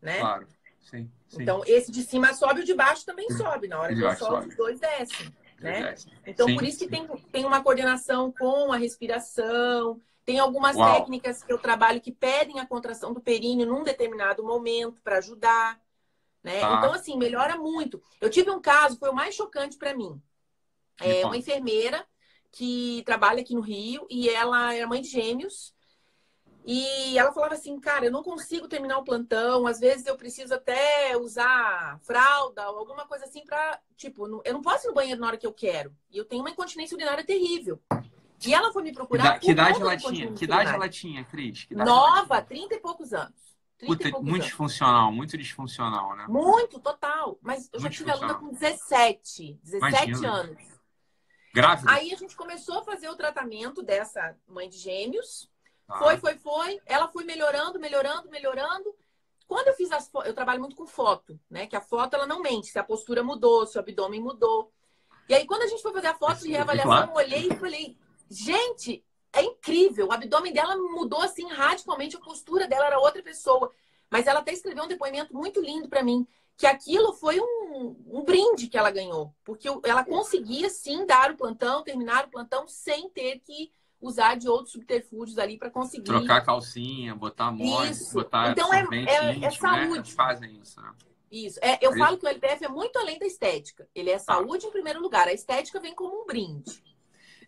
[0.00, 0.18] né?
[0.18, 0.48] Claro.
[0.82, 1.42] Sim, sim.
[1.42, 3.68] Então, esse de cima sobe o de baixo também sobe.
[3.68, 5.32] Na hora que eu solto, os dois descem.
[5.58, 5.94] Né?
[6.26, 10.00] Então, sim, por isso que tem, tem uma coordenação com a respiração.
[10.24, 10.94] Tem algumas Uau.
[10.94, 15.80] técnicas que eu trabalho que pedem a contração do períneo num determinado momento para ajudar.
[16.42, 16.60] Né?
[16.60, 16.76] Tá.
[16.76, 18.02] Então, assim, melhora muito.
[18.20, 20.20] Eu tive um caso, foi o mais chocante para mim.
[21.00, 22.04] É uma enfermeira
[22.50, 25.74] que trabalha aqui no Rio e ela era mãe de gêmeos.
[26.64, 30.54] E ela falava assim, cara, eu não consigo terminar o plantão, às vezes eu preciso
[30.54, 35.20] até usar fralda ou alguma coisa assim para, tipo, eu não posso ir no banheiro
[35.20, 35.94] na hora que eu quero.
[36.10, 37.80] E eu tenho uma incontinência urinária terrível.
[38.46, 39.38] E ela foi me procurar.
[39.38, 40.32] Que, idade ela tinha?
[40.32, 41.66] Que idade ela tinha, Cris?
[41.70, 43.40] Nova, trinta e poucos anos.
[43.78, 46.26] 30 Puta, muito disfuncional, muito disfuncional, né?
[46.28, 47.38] Muito, total.
[47.42, 50.32] Mas eu já tive aluna com 17, 17 Imagina.
[50.32, 50.62] anos.
[51.52, 51.90] Grávida?
[51.90, 55.50] Aí a gente começou a fazer o tratamento dessa mãe de gêmeos.
[55.88, 55.98] Ah.
[55.98, 56.80] Foi, foi, foi.
[56.86, 58.94] Ela foi melhorando, melhorando, melhorando.
[59.46, 61.66] Quando eu fiz as fotos, eu trabalho muito com foto, né?
[61.66, 64.72] Que a foto ela não mente, se a postura mudou, se o abdômen mudou.
[65.28, 67.96] E aí, quando a gente foi fazer a foto de reavaliação, eu olhei e falei,
[68.30, 70.08] gente, é incrível.
[70.08, 73.70] O abdômen dela mudou assim radicalmente, a postura dela era outra pessoa.
[74.10, 78.22] Mas ela até escreveu um depoimento muito lindo para mim, que aquilo foi um, um,
[78.22, 79.34] brinde que ela ganhou.
[79.42, 84.48] Porque ela conseguia sim dar o plantão, terminar o plantão, sem ter que usar de
[84.48, 86.04] outros subterfúgios ali para conseguir.
[86.04, 90.10] Trocar calcinha, botar mousse, botar então, é, é, íntimo, é saúde.
[90.10, 90.16] Né?
[90.16, 90.92] Fazem isso, né?
[91.30, 91.58] Isso.
[91.62, 93.88] É, eu falo que o LPF é muito além da estética.
[93.94, 94.34] Ele é tá.
[94.34, 95.28] saúde em primeiro lugar.
[95.28, 96.82] A estética vem como um brinde.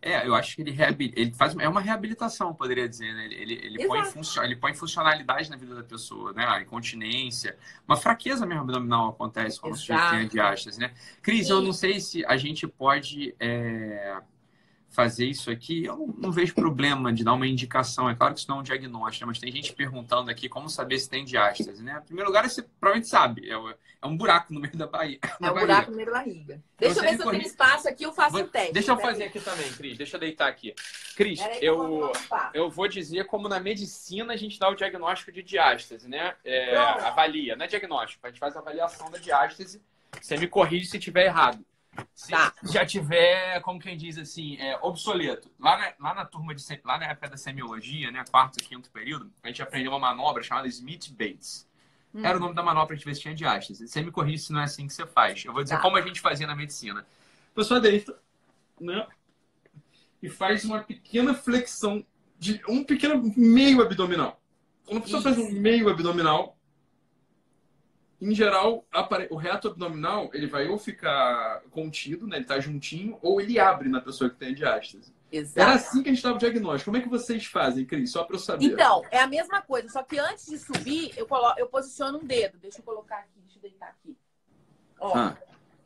[0.00, 0.76] É, eu acho que ele,
[1.16, 3.24] ele faz é uma reabilitação, poderia dizer, né?
[3.24, 6.44] Ele, ele, ele põe funcio, ele põe funcionalidade na vida da pessoa, né?
[6.46, 7.56] A incontinência,
[7.88, 10.02] uma fraqueza mesmo abdominal acontece quando Exato.
[10.02, 10.92] você tem a diástase, né?
[11.22, 14.20] Cris, eu não sei se a gente pode é
[14.94, 18.08] fazer isso aqui, eu não, não, vejo problema de dar uma indicação.
[18.08, 20.98] É claro que isso não é um diagnóstico, mas tem gente perguntando aqui como saber
[20.98, 22.00] se tem diástase, né?
[22.02, 25.28] Em primeiro lugar, você provavelmente sabe, é, é um buraco no meio da barriga.
[25.42, 26.62] É um buraco no meio da barriga.
[26.78, 28.72] Deixa eu ver se eu tenho espaço aqui, eu faço o teste.
[28.72, 29.98] Deixa eu fazer aqui também, Cris.
[29.98, 30.74] Deixa eu deitar aqui.
[31.16, 32.12] Cris, eu,
[32.52, 36.34] eu vou dizer como na medicina a gente dá o diagnóstico de diástase, né?
[36.44, 39.82] É, avalia, não é diagnóstico, a gente faz a avaliação da diástase.
[40.20, 41.64] Você me corrige se estiver errado.
[42.14, 42.54] Se tá.
[42.62, 45.50] já tiver, como quem diz assim, é, obsoleto.
[45.58, 48.90] Lá na, lá na turma de lá na época da semiologia, né, quarto e quinto
[48.90, 51.68] período, a gente aprendeu uma manobra chamada Smith Bates.
[52.14, 52.24] Hum.
[52.24, 53.88] Era o nome da manobra gente ver se tinha diástase.
[53.88, 55.44] Você me corrige se não é assim que você faz.
[55.44, 55.82] Eu vou dizer tá.
[55.82, 57.00] como a gente fazia na medicina.
[57.00, 58.16] A pessoa deita,
[58.80, 59.06] né?
[60.22, 62.04] E faz uma pequena flexão
[62.38, 64.40] de um pequeno meio abdominal.
[64.86, 65.28] Quando a pessoa Isso.
[65.28, 66.53] faz um meio abdominal,
[68.20, 68.86] em geral,
[69.30, 72.36] o reto abdominal ele vai ou ficar contido, né?
[72.36, 75.12] Ele tá juntinho, ou ele abre na pessoa que tem diástase.
[75.30, 75.60] Exato.
[75.60, 76.90] Era assim que a gente dava o diagnóstico.
[76.90, 78.12] Como é que vocês fazem, Cris?
[78.12, 78.66] Só para eu saber.
[78.66, 81.52] Então, é a mesma coisa, só que antes de subir, eu, colo...
[81.58, 82.56] eu posiciono um dedo.
[82.58, 84.16] Deixa eu colocar aqui, deixa eu deitar aqui.
[85.00, 85.36] Ó, ah.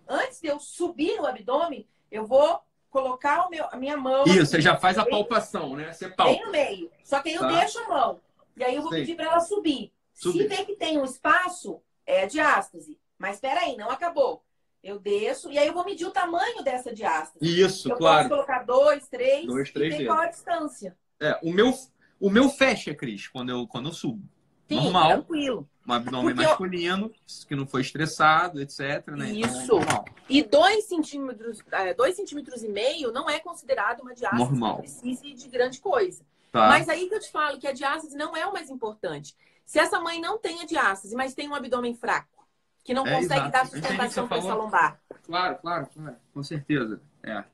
[0.07, 2.61] Antes de eu subir no abdômen, eu vou
[2.91, 4.25] colocar o meu, a minha mão.
[4.25, 5.93] Isso, você já faz a palpação, né?
[5.93, 6.33] Você palpa.
[6.33, 6.91] Bem no meio.
[7.03, 7.49] Só que aí eu tá.
[7.49, 8.21] deixo a mão.
[8.57, 8.99] E aí eu vou Sim.
[8.99, 9.93] pedir para ela subir.
[10.13, 10.43] subir.
[10.43, 12.99] Se vê que tem um espaço, é a diástase.
[13.19, 14.43] Mas espera aí, não acabou.
[14.83, 17.39] Eu desço e aí eu vou medir o tamanho dessa diástase.
[17.43, 18.25] Isso, eu claro.
[18.25, 20.97] Eu posso colocar dois, três, dois, três e qual a distância.
[21.21, 21.75] É, o meu,
[22.19, 24.23] o meu fecha, Cris, quando eu, quando eu subo.
[24.69, 25.09] Sim, Normal.
[25.09, 25.69] tranquilo.
[25.87, 27.47] Um abdômen Porque masculino, eu...
[27.49, 29.07] que não foi estressado, etc.
[29.09, 29.33] Né?
[29.33, 29.79] Então, Isso.
[29.79, 34.77] Então, e dois centímetros, é, dois centímetros e meio não é considerado uma diástase normal.
[34.77, 36.23] que precise de grande coisa.
[36.53, 36.69] Tá.
[36.69, 39.35] Mas aí que eu te falo que a diástase não é o mais importante.
[39.69, 42.49] Se essa mãe não tem a diástase, mas tem um abdômen fraco,
[42.83, 43.53] que não é, consegue exato.
[43.53, 44.99] dar sustentação para essa lombar.
[45.25, 47.03] Claro, claro, claro, com certeza.
[47.23, 47.45] É.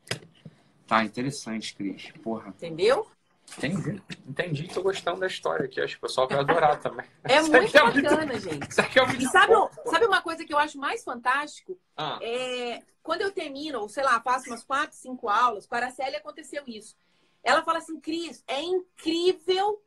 [0.87, 2.13] Tá, interessante, Cris.
[2.23, 2.51] Porra.
[2.51, 3.11] Entendeu?
[3.59, 4.01] Entendi.
[4.29, 4.69] Entendi.
[4.69, 5.81] Tô gostando da história aqui.
[5.81, 7.05] Acho que o pessoal vai adorar também.
[7.25, 8.39] É muito é bacana, muito...
[8.39, 8.71] gente.
[8.71, 9.53] Isso aqui é muito e sabe,
[9.87, 11.77] sabe uma coisa que eu acho mais fantástico?
[11.97, 12.21] Ah.
[12.23, 16.15] É, quando eu termino, ou sei lá, faço umas quatro, cinco aulas, com a Araceli
[16.15, 16.97] aconteceu isso.
[17.43, 19.83] Ela fala assim, Cris, é incrível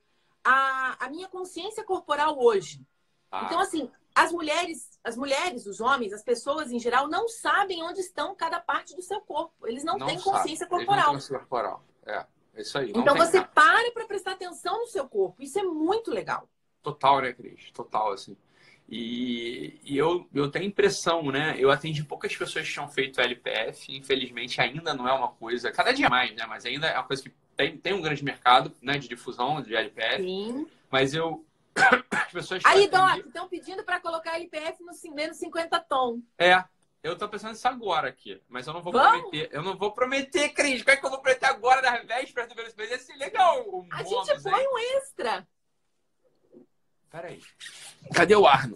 [0.47, 2.81] a, a minha consciência corporal hoje.
[3.29, 3.43] Ah.
[3.45, 7.99] Então, assim, as mulheres, as mulheres, os homens, as pessoas em geral não sabem onde
[7.99, 9.67] estão cada parte do seu corpo.
[9.67, 10.69] Eles não, não têm consciência sabe.
[10.69, 11.11] corporal.
[11.11, 11.83] Eles não têm corporal.
[12.05, 12.91] É, é isso aí.
[12.95, 13.51] Então você nada.
[13.53, 15.43] para para prestar atenção no seu corpo.
[15.43, 16.47] Isso é muito legal.
[16.81, 17.69] Total, né, Cris?
[17.71, 18.37] Total, assim.
[18.87, 21.57] E, e, eu, eu tenho impressão, né?
[21.59, 23.93] Eu atendi poucas pessoas que tinham feito LPF.
[23.93, 26.45] Infelizmente, ainda não é uma coisa, cada dia mais, né?
[26.45, 29.75] Mas ainda é uma coisa que tem, tem um grande mercado né, de difusão de
[29.75, 30.23] LPF.
[30.23, 30.67] Sim.
[30.89, 31.43] Mas eu.
[32.11, 36.21] As pessoas Aí, Doc, estão pedindo para colocar LPF no menos 50 tom.
[36.37, 36.63] É.
[37.03, 39.21] Eu tô pensando nisso agora aqui, mas eu não vou Vamos?
[39.21, 39.49] prometer.
[39.53, 40.83] Eu não vou prometer, Cris.
[40.83, 42.89] Como é que eu vou prometer agora, nas vésperas do velocidade?
[42.89, 43.65] Ia ser legal.
[43.69, 45.47] Um a gente põe um extra.
[47.09, 47.41] Peraí.
[48.13, 48.75] Cadê o Arno?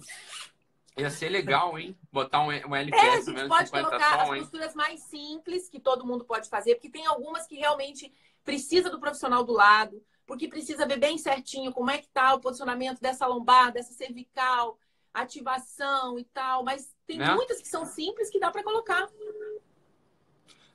[0.98, 1.98] Ia ser legal, hein?
[2.12, 5.80] Botar um, um LPS é, a gente pode colocar tom, as costuras mais simples que
[5.80, 10.47] todo mundo pode fazer, porque tem algumas que realmente precisa do profissional do lado, porque
[10.47, 14.77] precisa ver bem certinho como é que tá o posicionamento dessa lombar, dessa cervical,
[15.13, 16.63] ativação e tal.
[16.63, 17.34] Mas tem né?
[17.34, 19.10] muitas que são simples que dá para colocar.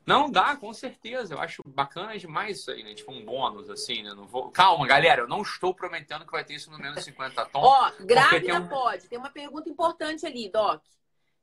[0.07, 1.35] Não dá, com certeza.
[1.35, 2.95] Eu acho bacana demais isso aí, né?
[2.95, 4.15] Tipo um bônus, assim, né?
[4.15, 4.51] Não vou...
[4.51, 7.65] Calma, galera, eu não estou prometendo que vai ter isso no menos 50 tons.
[7.65, 8.69] Ó, grávida tem um...
[8.69, 9.09] pode.
[9.09, 10.81] Tem uma pergunta importante ali, Doc.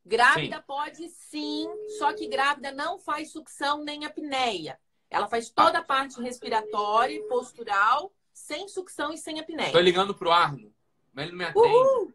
[0.05, 0.63] Grávida sim.
[0.65, 4.79] pode sim, só que grávida não faz sucção nem apneia.
[5.13, 9.71] Ela faz toda a parte respiratória, postural, sem sucção e sem apneia.
[9.71, 10.73] Tô ligando pro Arno.
[11.13, 11.67] Mas ele não me atende.
[11.67, 12.13] Uhul.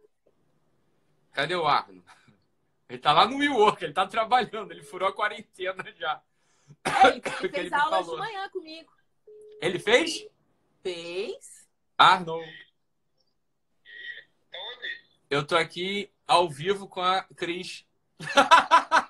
[1.33, 2.05] Cadê o Arno?
[2.89, 6.21] Ele tá lá no Milwaukee, ele tá trabalhando, ele furou a quarentena já.
[6.85, 7.21] É, ele
[7.53, 8.93] fez ele aulas de manhã comigo.
[9.61, 10.27] Ele fez?
[10.83, 11.69] Fez.
[11.97, 12.41] Arno.
[15.31, 17.87] Eu tô aqui ao vivo com a Cris.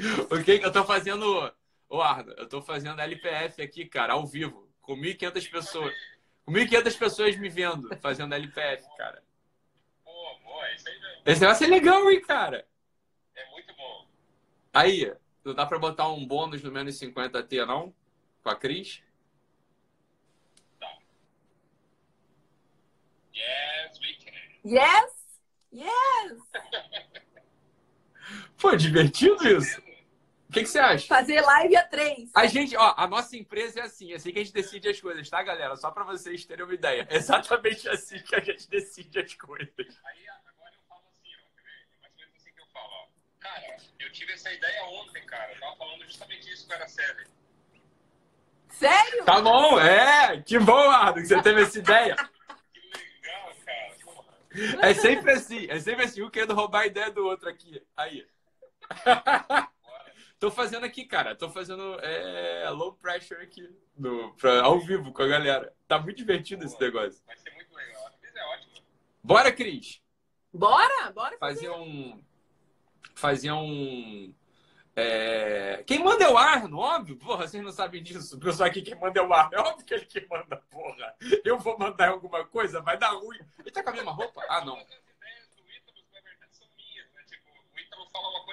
[0.30, 1.52] o que eu tô fazendo,
[1.88, 2.32] ô Arno?
[2.36, 5.94] Eu tô fazendo LPF aqui, cara, ao vivo, com 1.500 pessoas.
[6.44, 9.22] Com 1.500 pessoas me vendo fazendo LPF, cara.
[10.04, 11.22] Pô, boa, isso aí mesmo.
[11.26, 12.66] Esse negócio é legal, hein, cara?
[13.34, 14.06] É muito bom.
[14.72, 15.12] Aí,
[15.44, 17.94] não dá pra botar um bônus no menos 50T, não?
[18.42, 19.02] Com a Cris?
[23.34, 24.32] Yes, we can.
[24.64, 25.20] Yes!
[25.72, 26.38] Yes!
[28.58, 29.80] Pô, divertido isso.
[30.50, 31.06] O que, que, você acha?
[31.06, 32.28] Fazer live a três.
[32.34, 35.00] A gente, ó, a nossa empresa é assim, é assim que a gente decide as
[35.00, 35.76] coisas, tá, galera?
[35.76, 37.06] Só para vocês terem uma ideia.
[37.08, 39.70] É exatamente assim que a gente decide as coisas.
[39.78, 42.00] Aí agora eu falo assim, ó?
[42.00, 43.06] Mais ou menos assim que eu falo, ó.
[43.38, 45.52] Cara, eu tive essa ideia ontem, cara.
[45.52, 47.26] Eu tava falando justamente isso com a Série.
[48.70, 49.24] Sério?
[49.24, 50.42] Tá bom, é.
[50.42, 52.16] Que bom, Ardo, que você teve essa ideia.
[54.82, 57.80] É sempre assim, é sempre assim, um querendo roubar a ideia do outro aqui.
[57.96, 58.26] Aí.
[60.40, 61.36] Tô fazendo aqui, cara.
[61.36, 65.72] Tô fazendo é, low pressure aqui, no, pra, ao vivo com a galera.
[65.86, 67.22] Tá muito divertido esse negócio.
[67.26, 68.10] Vai ser muito legal.
[68.34, 68.72] É ótimo.
[69.22, 70.02] Bora, Cris!
[70.52, 71.66] Bora, bora fazer.
[71.66, 72.24] Fazer um.
[73.14, 74.34] Fazer um.
[74.96, 75.84] É...
[75.86, 77.18] Quem manda é o Arno, óbvio.
[77.18, 78.36] Porra, vocês não sabem disso.
[78.36, 79.54] O pessoal aqui quem manda é o Arno.
[79.54, 81.14] É óbvio que ele que manda, porra.
[81.44, 83.38] Eu vou mandar alguma coisa, vai dar ruim.
[83.58, 84.42] Ele tá com a mesma roupa?
[84.48, 84.78] Ah, não.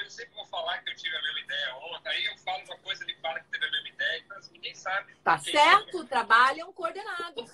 [0.07, 2.09] Eu sempre vou falar que eu tive a mesma ideia ontem.
[2.09, 4.19] Aí eu falo uma coisa, ele fala que teve a mesma ideia.
[4.19, 5.13] Então, assim, ninguém sabe.
[5.23, 6.09] Tá certo, sabe.
[6.09, 7.51] trabalham coordenados.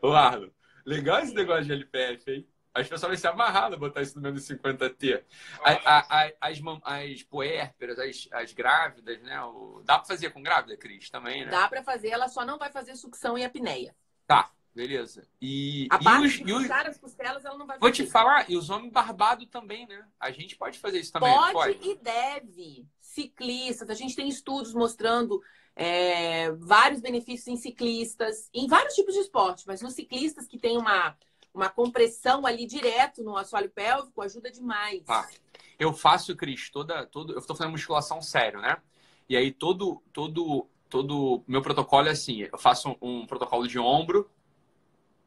[0.00, 0.52] Ô, Arno,
[0.84, 2.48] legal esse negócio de LPF, hein?
[2.72, 5.22] As pessoas vão se amarrar a botar isso no menos 50T.
[5.62, 9.40] as, as, as puérperas, as, as grávidas, né?
[9.44, 9.80] O...
[9.84, 11.52] Dá pra fazer com grávida, Cris, também, né?
[11.52, 13.94] Dá pra fazer, ela só não vai fazer sucção e apneia.
[14.26, 15.26] Tá, beleza.
[15.40, 16.70] E, a e os, os...
[16.70, 20.06] as costelas, ela não vai Vou te falar, e os homens barbados também, né?
[20.18, 21.32] A gente pode fazer isso também.
[21.32, 21.88] Pode, pode?
[21.88, 22.86] e deve.
[23.00, 25.40] Ciclistas, a gente tem estudos mostrando
[25.76, 30.76] é, vários benefícios em ciclistas, em vários tipos de esporte, mas nos ciclistas que tem
[30.76, 31.16] uma
[31.54, 35.04] uma compressão ali direto no assoalho pélvico ajuda demais.
[35.04, 35.28] Tá.
[35.78, 38.76] Eu faço, Cris, toda, todo, eu estou fazendo musculação sério, né?
[39.28, 43.78] E aí todo, todo, todo meu protocolo é assim, eu faço um, um protocolo de
[43.78, 44.28] ombro.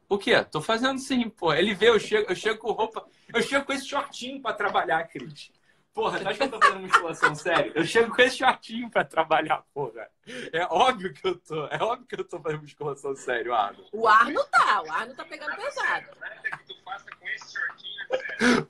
[0.08, 0.42] O quê?
[0.44, 1.52] Tô fazendo sim, pô.
[1.52, 5.06] Ele vê, eu chego, eu chego com roupa, eu chego com esse shortinho para trabalhar,
[5.06, 5.52] Cris.
[5.92, 7.72] Porra, tu acha que eu tô fazendo musculação sério?
[7.74, 10.08] Eu chego com esse shortinho pra trabalhar, porra.
[10.52, 11.66] É óbvio que eu tô.
[11.66, 13.84] É óbvio que eu tô fazendo musculação sério, Arno.
[13.92, 16.06] O Arno tá, o Arno tá pegando pesado.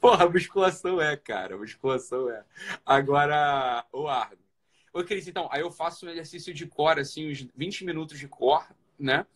[0.01, 1.57] Porra, musculação é, cara.
[1.57, 2.43] Musculação é.
[2.85, 4.39] Agora, o Arno.
[4.93, 8.27] Ô, Cris, então, aí eu faço um exercício de core, assim, uns 20 minutos de
[8.27, 8.65] core,
[8.99, 9.27] né?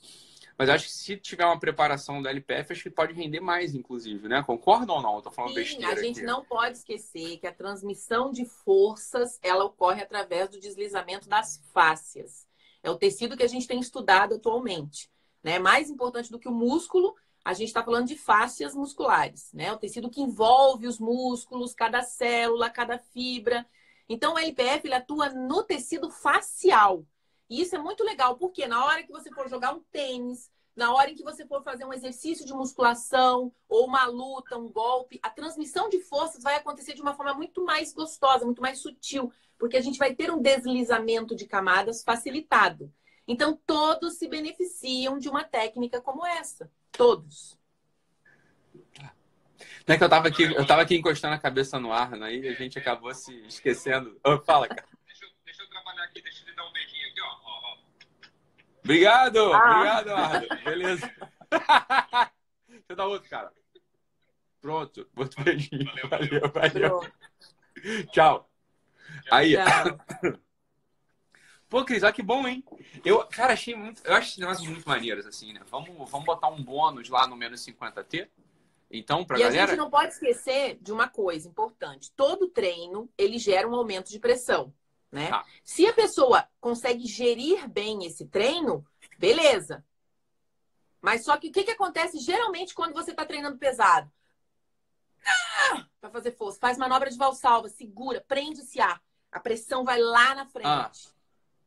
[0.59, 4.29] Mas acho que se tiver uma preparação da LPF, acho que pode render mais, inclusive,
[4.29, 4.43] né?
[4.43, 5.17] Concorda ou não?
[5.17, 5.93] Eu tô falando Sim, besteira.
[5.93, 6.27] A gente aqui.
[6.27, 12.47] não pode esquecer que a transmissão de forças ela ocorre através do deslizamento das fáscias.
[12.83, 15.11] É o tecido que a gente tem estudado atualmente.
[15.43, 15.59] Né?
[15.59, 19.73] Mais importante do que o músculo, a gente está falando de fáscias musculares, né?
[19.73, 23.67] O tecido que envolve os músculos, cada célula, cada fibra.
[24.09, 27.05] Então, o LPF ele atua no tecido facial.
[27.49, 30.93] E isso é muito legal, porque na hora que você for jogar um tênis, na
[30.95, 35.21] hora em que você for fazer um exercício de musculação, ou uma luta, um golpe,
[35.23, 39.31] a transmissão de forças vai acontecer de uma forma muito mais gostosa, muito mais sutil,
[39.59, 42.93] porque a gente vai ter um deslizamento de camadas facilitado.
[43.29, 46.71] Então, todos se beneficiam de uma técnica como essa.
[46.91, 47.57] Todos.
[49.87, 52.35] Não é que eu estava aqui, eu tava aqui encostando a cabeça no ar, né?
[52.35, 54.19] e a gente acabou se esquecendo.
[54.25, 54.87] Oh, fala, cara.
[55.07, 57.77] Deixa eu, deixa eu trabalhar aqui, deixa eu lhe dar um beijinho aqui, ó.
[58.85, 59.53] Obrigado!
[59.53, 59.77] Ah.
[59.77, 60.65] Obrigado, Ardo.
[60.65, 61.15] Beleza.
[62.69, 63.53] Deixa eu dar outro, cara.
[64.61, 65.09] Pronto.
[65.17, 65.91] Outro beijinho.
[66.09, 67.01] Valeu, valeu.
[67.01, 68.07] valeu.
[68.13, 68.51] Tchau.
[69.31, 69.55] Aí.
[69.55, 70.39] Tchau.
[71.69, 72.63] Pô, Cris, olha que bom, hein?
[73.03, 74.03] Eu, cara, achei muito.
[74.05, 75.61] Eu acho esses negócios muito maneiros, assim, né?
[75.71, 78.29] Vamos, vamos botar um bônus lá no menos 50T?
[78.91, 79.65] Então, pra e galera.
[79.65, 82.13] a gente não pode esquecer de uma coisa importante.
[82.15, 84.73] Todo treino, ele gera um aumento de pressão.
[85.13, 85.29] Né?
[85.29, 85.45] Tá.
[85.63, 88.85] Se a pessoa consegue gerir bem esse treino,
[89.19, 89.85] beleza.
[91.01, 94.11] Mas só que o que, que acontece geralmente quando você está treinando pesado?
[95.71, 99.01] Ah, para fazer força, faz manobra de valsalva, segura, prende esse ar.
[99.31, 100.67] A pressão vai lá na frente.
[100.67, 100.91] Ah,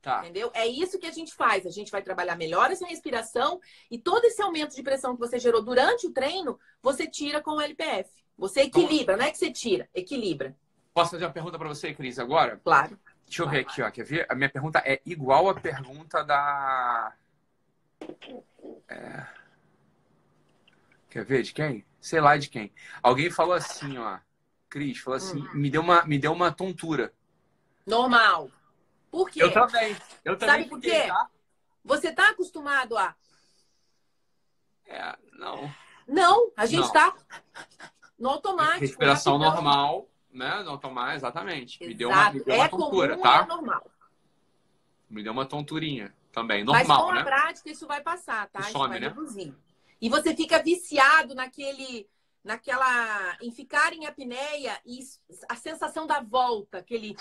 [0.06, 0.20] Tá.
[0.20, 0.52] Entendeu?
[0.54, 1.66] É isso que a gente faz.
[1.66, 5.40] A gente vai trabalhar melhor essa respiração e todo esse aumento de pressão que você
[5.40, 8.08] gerou durante o treino, você tira com o LPF.
[8.38, 10.56] Você equilibra, não é que você tira, equilibra.
[10.94, 12.62] Posso fazer uma pergunta para você, Cris, agora?
[12.64, 13.00] Claro.
[13.26, 13.90] Deixa eu ver aqui, ó.
[13.92, 14.26] Quer ver?
[14.30, 17.14] A minha pergunta é igual à pergunta da.
[18.88, 19.26] É...
[21.10, 21.86] Quer ver de quem?
[22.00, 22.72] Sei lá de quem.
[23.02, 24.20] Alguém falou assim, ó.
[24.70, 25.50] Cris, falou assim, Hum.
[25.54, 27.14] me, deu uma, me deu uma tontura.
[27.86, 28.50] Normal.
[29.10, 29.42] Por quê?
[29.42, 29.96] Eu também.
[30.24, 31.08] Eu também Sabe por fiquei, quê?
[31.08, 31.30] tá?
[31.84, 33.16] Você tá acostumado a.
[34.88, 35.74] É, não.
[36.08, 36.92] Não, a gente Não.
[36.94, 37.16] tá
[38.20, 38.82] no automático.
[38.82, 39.54] Respiração rapidão.
[39.64, 40.62] normal, né?
[40.64, 41.86] Não tomar, exatamente.
[41.86, 43.44] Me deu uma, me deu uma é tontura, tá?
[43.44, 43.92] é normal.
[45.10, 46.64] Me deu uma tonturinha também.
[46.66, 47.24] Mas Normal, com a né?
[47.24, 48.60] prática isso vai passar, tá?
[48.60, 49.08] E some, né?
[49.08, 49.56] reduzir.
[50.02, 52.08] E você fica viciado naquele,
[52.44, 55.00] naquela, em ficar em apneia e
[55.48, 57.16] a sensação da volta, aquele,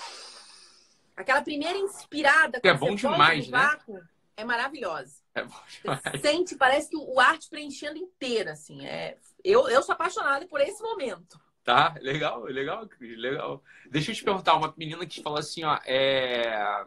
[1.17, 2.61] aquela primeira inspirada.
[2.61, 3.59] Que é bom você demais, né?
[3.59, 4.03] vácuo,
[4.37, 5.23] É maravilhosa.
[5.35, 6.21] É bom Você demais.
[6.21, 8.85] sente, parece que o ar te preenchendo inteira, assim.
[8.85, 11.39] É, eu, eu sou apaixonada por esse momento.
[11.65, 13.63] Tá, legal, legal, Cris, legal.
[13.91, 16.85] Deixa eu te perguntar, uma menina que falou assim, ó, é...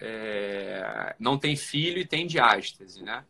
[0.00, 3.22] é, não tem filho e tem diástase, né?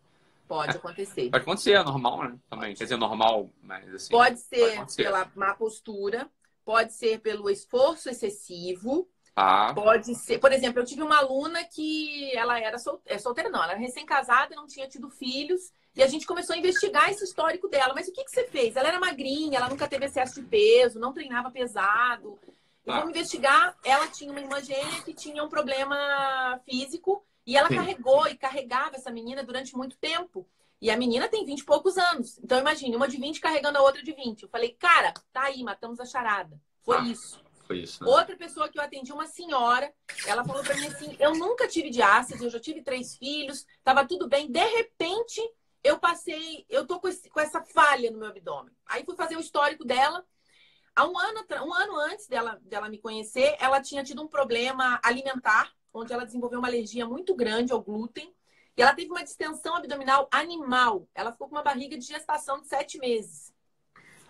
[0.46, 1.30] Pode acontecer.
[1.30, 2.38] Pode acontecer, é normal, né?
[2.48, 4.10] Também, quer dizer, normal, mas assim...
[4.12, 5.02] Pode ser acontecer.
[5.02, 6.30] pela má postura,
[6.64, 10.38] pode ser pelo esforço excessivo, Tá, pode ser.
[10.38, 13.02] Por exemplo, eu tive uma aluna que ela era sol...
[13.04, 16.58] é solteira, não, ela era recém-casada, não tinha tido filhos, e a gente começou a
[16.58, 17.94] investigar esse histórico dela.
[17.94, 18.76] Mas o que, que você fez?
[18.76, 22.38] Ela era magrinha, ela nunca teve excesso de peso, não treinava pesado.
[22.84, 23.00] Eu Tá.
[23.00, 27.76] vou investigar, ela tinha uma irmã gêmea que tinha um problema físico, e ela Sim.
[27.76, 30.46] carregou e carregava essa menina durante muito tempo.
[30.80, 32.38] E a menina tem 20 e poucos anos.
[32.38, 34.42] Então, imagine, uma de 20 carregando a outra de 20.
[34.42, 36.60] Eu falei, cara, tá aí, matamos a charada.
[36.82, 37.02] Foi Ah.
[37.04, 37.40] isso.
[37.66, 38.08] foi isso, né?
[38.10, 39.92] Outra pessoa que eu atendi, uma senhora,
[40.24, 44.06] ela falou pra mim assim: eu nunca tive diástase, eu já tive três filhos, tava
[44.06, 44.48] tudo bem.
[44.48, 45.40] De repente,
[45.84, 48.74] eu passei, eu tô com, esse- com essa falha no meu abdômen.
[48.86, 50.24] Aí fui fazer o histórico dela.
[50.94, 54.98] Há um ano, um ano antes dela, dela me conhecer, ela tinha tido um problema
[55.02, 58.34] alimentar, onde ela desenvolveu uma alergia muito grande ao glúten.
[58.76, 61.08] E ela teve uma distensão abdominal animal.
[61.14, 63.54] Ela ficou com uma barriga de gestação de sete meses.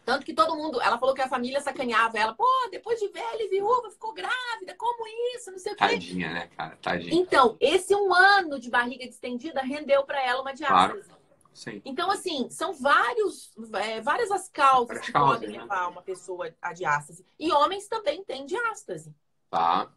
[0.05, 2.32] Tanto que todo mundo, ela falou que a família sacaneava ela.
[2.32, 5.51] Pô, depois de velha e viúva, ficou grávida, como isso?
[5.51, 5.84] Não sei o quê.
[5.84, 6.76] Tadinha, né, cara?
[6.80, 7.12] Tadinha.
[7.12, 11.11] Então, esse um ano de barriga distendida rendeu para ela uma diástase.
[11.57, 11.80] Sim.
[11.86, 15.62] Então, assim, são vários, é, várias as causas Várias que causas, podem né?
[15.62, 17.24] levar uma pessoa a diástase.
[17.40, 19.14] E homens também têm diástase.
[19.48, 19.90] Tá.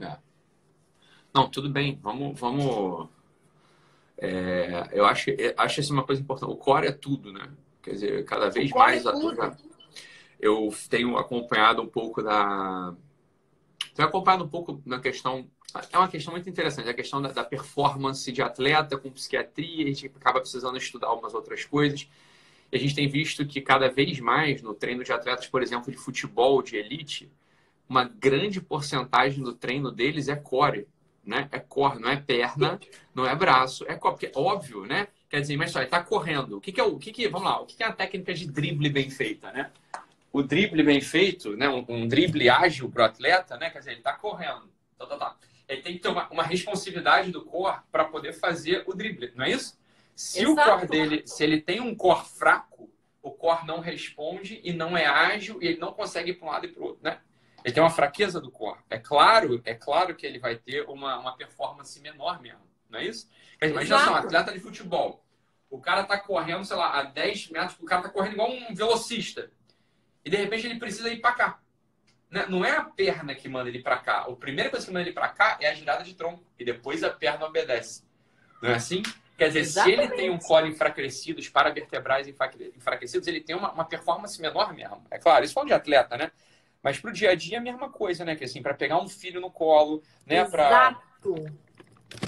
[0.00, 0.18] É.
[1.32, 2.00] Não, tudo bem.
[2.02, 3.08] Vamos, vamos.
[4.16, 6.50] é, eu acho, eu acho isso uma coisa importante.
[6.50, 7.48] O core é tudo, né?
[7.80, 9.56] Quer dizer, cada vez core mais é
[10.40, 12.92] eu tenho acompanhado um pouco da.
[13.98, 15.50] Tenho acompanhado um pouco na questão.
[15.90, 19.88] É uma questão muito interessante, a questão da, da performance de atleta com psiquiatria, a
[19.88, 22.08] gente acaba precisando estudar algumas outras coisas.
[22.70, 25.90] E a gente tem visto que cada vez mais no treino de atletas, por exemplo,
[25.90, 27.28] de futebol, de elite,
[27.88, 30.86] uma grande porcentagem do treino deles é core,
[31.26, 31.48] né?
[31.50, 32.78] É core, não é perna,
[33.12, 34.14] não é braço, é core.
[34.14, 35.08] Porque, óbvio, né?
[35.28, 36.58] Quer dizer, mas só, ele tá correndo.
[36.58, 37.60] O que, que é o o que, que vamos lá?
[37.60, 39.72] O que, que é a técnica de drible bem feita, né?
[40.32, 41.68] O drible bem feito, né?
[41.68, 43.70] Um, um drible ágil pro atleta, né?
[43.70, 44.70] Quer dizer, ele tá correndo.
[44.98, 45.36] Tá, tá, tá.
[45.68, 49.44] Ele tem que ter uma, uma responsividade do core para poder fazer o drible, não
[49.44, 49.78] é isso?
[50.14, 50.70] Se o Exato.
[50.70, 52.90] core dele, se ele tem um core fraco,
[53.22, 56.50] o core não responde e não é ágil e ele não consegue ir para um
[56.50, 57.20] lado e para o outro, né?
[57.64, 58.78] Ele tem uma fraqueza do core.
[58.88, 63.04] É claro, é claro que ele vai ter uma, uma performance menor mesmo, não é
[63.04, 63.28] isso?
[63.60, 65.22] Dizer, Imagina só, um atleta de futebol.
[65.68, 68.74] O cara tá correndo, sei lá, a 10 metros, o cara tá correndo igual um
[68.74, 69.50] velocista.
[70.28, 71.58] E de repente ele precisa ir para cá.
[72.30, 72.44] Né?
[72.50, 74.26] Não é a perna que manda ele para cá.
[74.28, 76.44] A primeira coisa que manda ele para cá é a girada de tronco.
[76.58, 78.04] E depois a perna obedece.
[78.60, 79.02] Não é assim?
[79.38, 80.16] Quer dizer, se ele Exatamente.
[80.16, 85.02] tem um core enfraquecido, os paravertebrais enfraque- enfraquecidos, ele tem uma, uma performance menor mesmo.
[85.10, 86.30] É claro, isso falando de atleta, né?
[86.82, 88.36] Mas pro dia a dia é a mesma coisa, né?
[88.36, 90.44] Que assim, para pegar um filho no colo, né?
[90.44, 90.90] Pra...
[90.90, 91.34] Exato.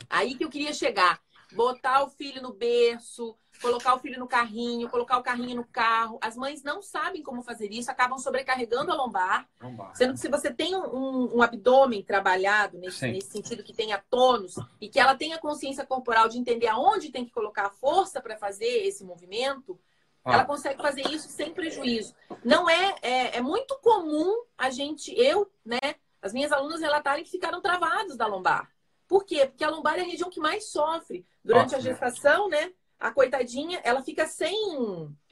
[0.08, 1.20] Aí que eu queria chegar.
[1.52, 6.18] Botar o filho no berço, colocar o filho no carrinho, colocar o carrinho no carro.
[6.22, 9.48] As mães não sabem como fazer isso, acabam sobrecarregando a lombar.
[9.94, 14.54] Sendo que se você tem um, um- abdômen trabalhado nesse, nesse sentido que tenha tônus
[14.80, 18.36] e que ela tenha consciência corporal de entender aonde tem que colocar a força para
[18.36, 19.78] fazer esse movimento,
[20.24, 20.34] Ah.
[20.34, 22.14] ela consegue fazer isso sem prejuízo.
[22.44, 25.78] Não é, é, é muito comum a gente, eu, né,
[26.22, 28.70] as minhas alunas relatarem que ficaram travados da lombar.
[29.10, 29.44] Por quê?
[29.44, 31.26] Porque a lombar é a região que mais sofre.
[31.44, 31.82] Durante a Ótimo.
[31.82, 34.54] gestação, né, a coitadinha, ela fica sem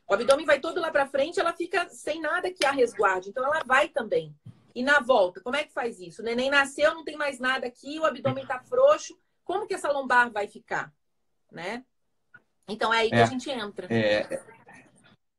[0.09, 3.29] o abdômen vai todo lá para frente, ela fica sem nada que a resguarde.
[3.29, 4.35] Então ela vai também.
[4.75, 6.23] E na volta, como é que faz isso?
[6.23, 9.17] O neném nasceu, não tem mais nada aqui, o abdômen tá frouxo.
[9.45, 10.93] Como que essa lombar vai ficar?
[11.53, 11.85] Né?
[12.67, 13.23] Então é aí que É.
[13.23, 13.87] a gente entra.
[13.91, 14.43] É,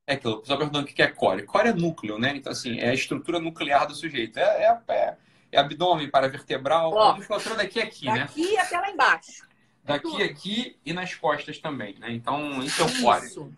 [0.07, 1.45] é aquilo, o pessoal perguntando o que é core.
[1.45, 2.37] Core é núcleo, né?
[2.37, 4.37] Então, assim, é a estrutura nuclear do sujeito.
[4.37, 5.17] É, é, é,
[5.51, 7.11] é abdômen, paravertebral, Ó.
[7.11, 8.19] a musculatura daqui a aqui, né?
[8.19, 9.47] Daqui até lá embaixo.
[9.83, 12.11] Daqui aqui e nas costas também, né?
[12.11, 13.25] Então, isso é o core.
[13.25, 13.51] Isso.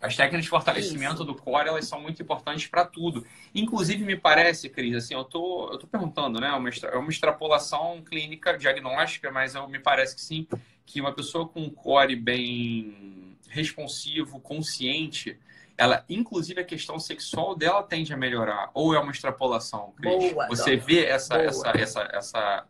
[0.00, 1.24] As técnicas de fortalecimento Isso.
[1.24, 3.24] do core, elas são muito importantes para tudo.
[3.54, 6.48] Inclusive, me parece, Cris, assim, eu tô, eu tô perguntando, né?
[6.48, 10.46] É uma, é uma extrapolação clínica diagnóstica, mas eu, me parece que sim,
[10.84, 15.38] que uma pessoa com um core bem responsivo, consciente,
[15.76, 18.70] ela, inclusive, a questão sexual dela tende a melhorar.
[18.74, 20.32] Ou é uma extrapolação, Cris?
[20.32, 20.86] Boa, Você Dona.
[20.86, 21.46] vê essa, Boa.
[21.48, 22.66] essa, essa, essa.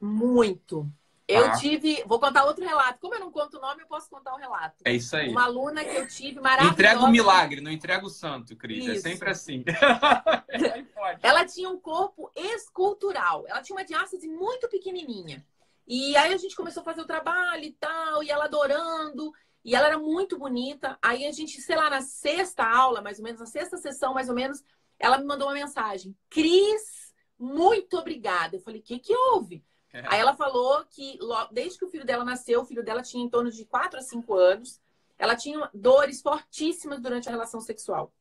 [0.00, 0.90] Muito.
[1.28, 1.56] Eu Tá.
[1.58, 2.02] tive.
[2.06, 2.98] Vou contar outro relato.
[3.00, 4.74] Como eu não conto o nome, eu posso contar o relato.
[4.84, 5.28] É isso aí.
[5.30, 6.72] Uma aluna que eu tive maravilhosa.
[6.74, 8.88] Entrega o milagre, não entrega o santo, Cris.
[8.88, 9.02] É Isso.
[9.02, 9.64] sempre assim.
[11.22, 13.44] Ela tinha um corpo escultural.
[13.46, 15.44] Ela tinha uma diástase muito pequenininha.
[15.86, 19.32] E aí a gente começou a fazer o trabalho e tal, e ela adorando.
[19.64, 20.98] E ela era muito bonita.
[21.02, 24.28] Aí a gente, sei lá, na sexta aula, mais ou menos, na sexta sessão, mais
[24.28, 24.62] ou menos,
[24.98, 26.16] ela me mandou uma mensagem.
[26.28, 28.56] Cris, muito obrigada.
[28.56, 29.64] Eu falei, o que que houve?
[29.92, 30.02] É.
[30.08, 33.24] Aí ela falou que lo- desde que o filho dela nasceu, o filho dela tinha
[33.24, 34.80] em torno de 4 a 5 anos,
[35.18, 38.12] ela tinha dores fortíssimas durante a relação sexual.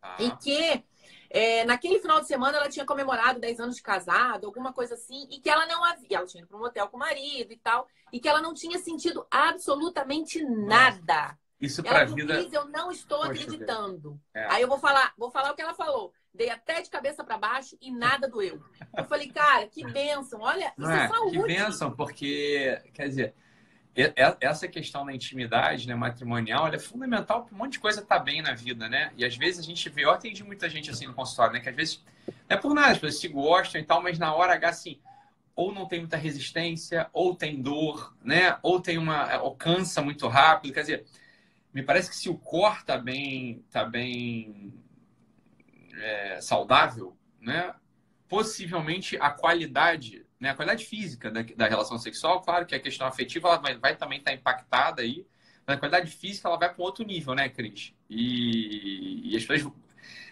[0.00, 0.16] Tá.
[0.20, 0.84] E que
[1.36, 5.28] é, naquele final de semana ela tinha comemorado 10 anos de casado, alguma coisa assim,
[5.30, 6.16] e que ela não havia.
[6.16, 8.54] Ela tinha ido para um motel com o marido e tal, e que ela não
[8.54, 11.36] tinha sentido absolutamente nada.
[11.60, 12.34] Isso pra falou, vida.
[12.38, 14.18] "Cris, eu não estou Poxa, acreditando.
[14.34, 14.46] É.
[14.50, 16.10] Aí eu vou falar, vou falar o que ela falou.
[16.32, 18.62] Dei até de cabeça para baixo e nada doeu.
[18.96, 20.40] Eu falei, cara, que bênção.
[20.40, 21.08] Olha, isso é, é?
[21.08, 21.38] saúde.
[21.38, 23.34] Que bênção, porque, quer dizer,
[24.40, 28.42] essa questão da intimidade né, matrimonial é fundamental para um monte de coisa estar bem
[28.42, 29.10] na vida, né?
[29.16, 31.60] E às vezes a gente vê, eu atendi muita gente assim no consultório, né?
[31.60, 34.34] Que às vezes, não é por nada, as pessoas se gostam e tal, mas na
[34.34, 35.00] hora H, assim,
[35.54, 38.58] ou não tem muita resistência, ou tem dor, né?
[38.62, 39.38] Ou tem uma.
[39.38, 40.74] ou cansa muito rápido.
[40.74, 41.06] Quer dizer,
[41.72, 44.74] me parece que se o core tá bem, tá bem
[45.94, 47.74] é, saudável, né?
[48.28, 50.50] Possivelmente a qualidade, né?
[50.50, 53.96] A qualidade física da, da relação sexual, claro que a questão afetiva ela vai, vai
[53.96, 55.26] também estar impactada aí,
[55.66, 57.92] mas a qualidade física ela vai para um outro nível, né, Cris?
[58.08, 59.72] E, e as pessoas,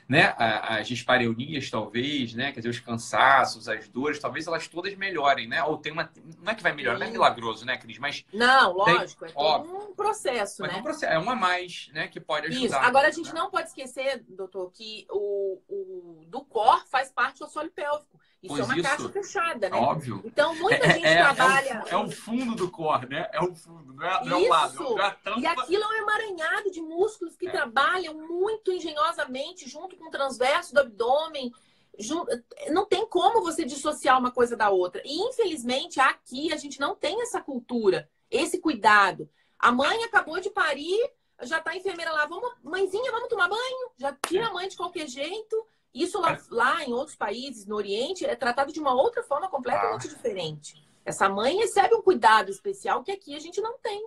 [0.09, 0.35] né?
[0.39, 2.53] As dispareunias, talvez, né?
[2.53, 5.63] Quer dizer, os cansaços, as dores, talvez elas todas melhorem, né?
[5.65, 6.11] Ou tem uma.
[6.43, 7.99] Não é que vai melhorar, não é milagroso, né, Cris?
[7.99, 10.81] Mas Não, Tem- lógico, é todo um processo, mas é né?
[10.81, 12.09] um processo, é um a mais, né?
[12.09, 12.67] Que pode ajudar.
[12.67, 12.77] Isso.
[12.77, 13.41] Agora a gente né?
[13.41, 18.21] não pode esquecer, doutor, que o, o do cor faz parte do assoalho pélvico.
[18.45, 18.83] Isso Pois é uma isso.
[18.89, 19.77] caixa fechada, né?
[19.79, 20.21] Óbvio.
[20.25, 21.81] Então, muita gente é, é o trabalha.
[21.83, 23.29] fu- é o fundo do core, né?
[23.33, 24.99] É o fundo, não é, não é o lado.
[25.01, 25.41] É a tampa.
[25.41, 27.51] E aquilo é um emaranhado de músculos que É.
[27.51, 31.51] trabalham muito engenhosamente junto com o transverso do abdômen.
[31.99, 32.27] Jun-
[32.71, 35.01] Não tem como você dissociar uma coisa da outra.
[35.05, 39.29] E, infelizmente, aqui a gente não tem essa cultura, esse cuidado.
[39.59, 41.01] A mãe acabou de parir,
[41.43, 43.91] já tá a enfermeira lá, vamos, mãezinha, vamos tomar banho?
[43.97, 45.67] Já tira a mãe de qualquer jeito.
[45.95, 50.09] Isso lá, lá em outros países, no Oriente, é tratado de uma outra forma completamente
[50.09, 50.85] diferente.
[51.05, 54.05] Essa mãe recebe um cuidado especial que aqui a gente não tem.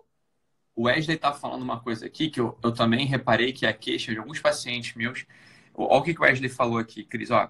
[0.76, 3.74] O Wesley tá falando uma coisa aqui que eu, eu também reparei que é a
[3.74, 5.26] queixa de alguns pacientes meus.
[5.74, 7.32] Olha o que, que o Wesley falou aqui, Cris.
[7.32, 7.50] Ó,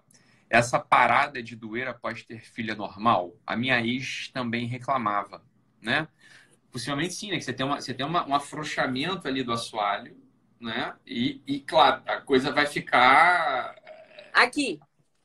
[0.50, 5.44] essa parada de doer após ter filha normal, a minha ex também reclamava,
[5.82, 6.08] né?
[6.72, 7.38] Possivelmente sim, né?
[7.38, 10.16] Que você tem, uma, você tem uma, um afrouxamento ali do assoalho,
[10.60, 10.94] né?
[11.06, 13.76] E, e, claro, a coisa vai ficar.
[14.38, 14.80] Aqui,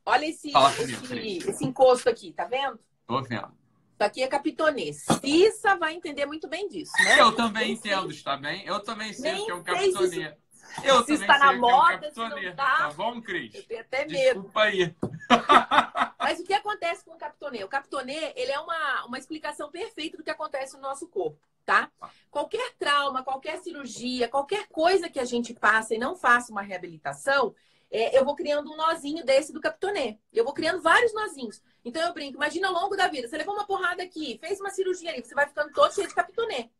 [0.06, 2.80] olha esse, esse, esse encosto aqui, tá vendo?
[3.06, 3.52] Tô vendo.
[3.92, 4.90] Isso aqui é capitonê.
[4.94, 7.20] Cissa vai entender muito bem disso, né?
[7.20, 8.64] Eu também entendo, está bem?
[8.64, 10.36] Eu também sei o que é um sei se capitonê.
[10.82, 12.76] Eu se está na que é um moda, se não tá.
[12.78, 13.54] Tá bom, Cris?
[13.54, 14.40] Eu tenho até medo.
[14.40, 14.96] Desculpa aí.
[16.18, 17.62] Mas o que acontece com o capitonê?
[17.64, 21.90] O capitonê, ele é uma, uma explicação perfeita do que acontece no nosso corpo, tá?
[22.30, 27.54] Qualquer trauma, qualquer cirurgia, qualquer coisa que a gente passa e não faça uma reabilitação,
[27.92, 30.18] é, eu vou criando um nozinho desse do capitonê.
[30.32, 31.62] Eu vou criando vários nozinhos.
[31.84, 34.70] Então eu brinco, imagina ao longo da vida, você levou uma porrada aqui, fez uma
[34.70, 36.70] cirurgia ali, você vai ficando todo cheio de capitonê.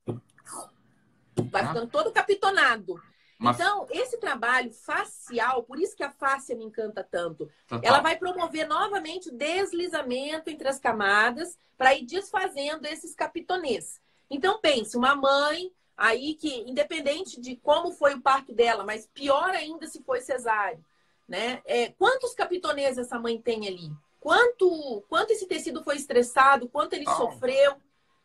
[1.51, 1.69] Vai Ah.
[1.69, 3.01] ficando todo capitonado.
[3.39, 7.81] Mas- Então, esse trabalho facial, por isso que a face me encanta tanto, Total.
[7.83, 14.01] ela vai promover novamente o deslizamento entre as camadas para ir desfazendo esses capitonês.
[14.31, 19.51] Então, pense, uma mãe aí que, independente de como foi o parto dela, mas pior
[19.51, 20.83] ainda se foi cesáreo,
[21.29, 21.63] né?
[21.65, 23.91] É, quantos capitonês essa mãe tem ali?
[24.21, 26.69] Quanto, quanto esse tecido foi estressado?
[26.69, 27.15] Quanto ele Oh.
[27.15, 27.77] sofreu?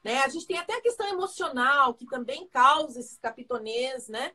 [0.03, 0.19] Né?
[0.19, 4.31] A gente tem até a questão emocional, que também causa esses capitonês, né?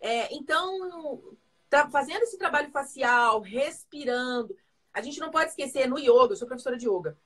[0.00, 1.22] É, então,
[1.68, 4.56] tá fazendo esse trabalho facial, respirando,
[4.92, 7.16] a gente não pode esquecer no yoga, eu sou professora de yoga.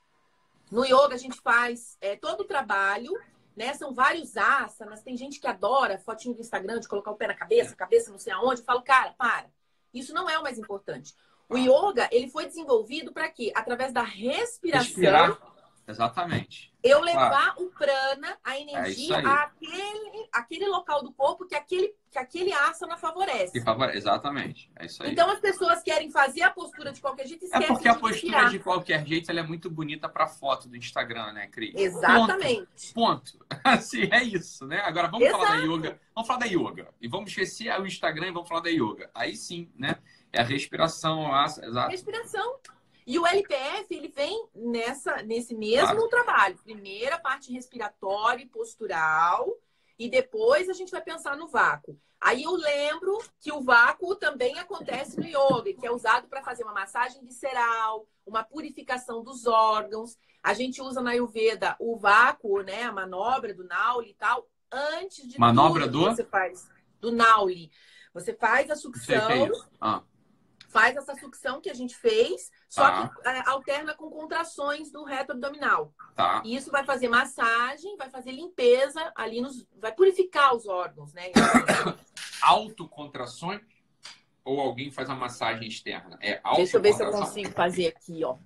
[0.70, 3.12] No yoga a gente faz é, todo o trabalho,
[3.56, 3.72] né?
[3.74, 5.02] São vários asanas.
[5.02, 8.18] Tem gente que adora fotinho do Instagram de colocar o pé na cabeça, cabeça não
[8.18, 8.60] sei aonde.
[8.60, 9.50] Eu falo, cara, para.
[9.94, 11.14] Isso não é o mais importante.
[11.48, 13.52] O yoga, ele foi desenvolvido para quê?
[13.54, 14.86] Através da respiração.
[14.86, 15.53] Respirar.
[15.86, 16.72] Exatamente.
[16.82, 19.24] Eu levar o prana, a É energia, aí.
[19.26, 23.52] àquele, àquele local do corpo que aquele, que aquele asana favorece.
[23.52, 24.70] Que favore- Exatamente.
[24.76, 25.12] É isso aí.
[25.12, 27.94] Então as pessoas querem fazer a postura de qualquer jeito e é esquecem porque a
[27.94, 28.50] postura respirar.
[28.50, 31.74] de qualquer jeito ela é muito bonita pra foto do Instagram, né, Cris?
[31.74, 32.92] Exatamente.
[32.94, 33.38] Ponto.
[33.38, 33.46] Ponto.
[33.64, 34.80] Assim, é isso, né?
[34.80, 35.70] Agora vamos falar da Exato.
[35.72, 36.00] yoga.
[36.14, 36.88] Vamos falar da yoga.
[37.00, 39.10] E vamos esquecer o Instagram e vamos falar da yoga.
[39.14, 39.96] Aí sim, né?
[40.32, 41.44] É a respiração, a...
[41.44, 41.90] exato.
[41.90, 42.58] Respiração.
[43.06, 46.08] E o LPF, ele vem nessa, nesse mesmo Claro.
[46.08, 46.58] trabalho.
[46.64, 49.46] Primeiro a parte respiratória e postural,
[49.98, 51.98] e depois a gente vai pensar no vácuo.
[52.20, 56.64] Aí eu lembro que o vácuo também acontece no yoga, que é usado para fazer
[56.64, 60.16] uma massagem visceral, uma purificação dos órgãos.
[60.42, 65.28] A gente usa na Ayurveda o vácuo, né, a manobra do Nauli e tal, antes
[65.28, 66.08] de Manobra do?
[66.08, 66.66] que você faz
[67.00, 67.70] do Nauli.
[68.14, 69.50] Você faz a sucção, é.
[69.80, 70.02] Ah,
[70.74, 73.08] faz essa sucção que a gente fez, só Tá.
[73.08, 75.94] que é, alterna com contrações do reto abdominal.
[76.16, 76.42] tá.
[76.44, 79.64] E isso vai fazer massagem, vai fazer limpeza ali nos.
[79.78, 81.30] vai purificar os órgãos, né?
[82.42, 83.60] Autocontrações
[84.44, 86.18] ou alguém faz a massagem externa?
[86.20, 88.36] É Deixa eu ver se eu consigo fazer aqui, ó.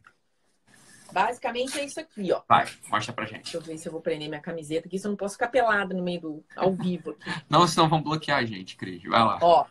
[1.11, 2.43] Basicamente é isso aqui, ó.
[2.47, 3.45] Vai, mostra pra gente.
[3.45, 5.49] Deixa eu ver se eu vou prender minha camiseta aqui, se eu não posso ficar
[5.49, 6.45] pelada no meio do.
[6.55, 7.31] ao vivo aqui.
[7.49, 9.03] Não, senão vão bloquear a gente, Cris.
[9.05, 9.39] Vai lá.
[9.41, 9.64] Ó.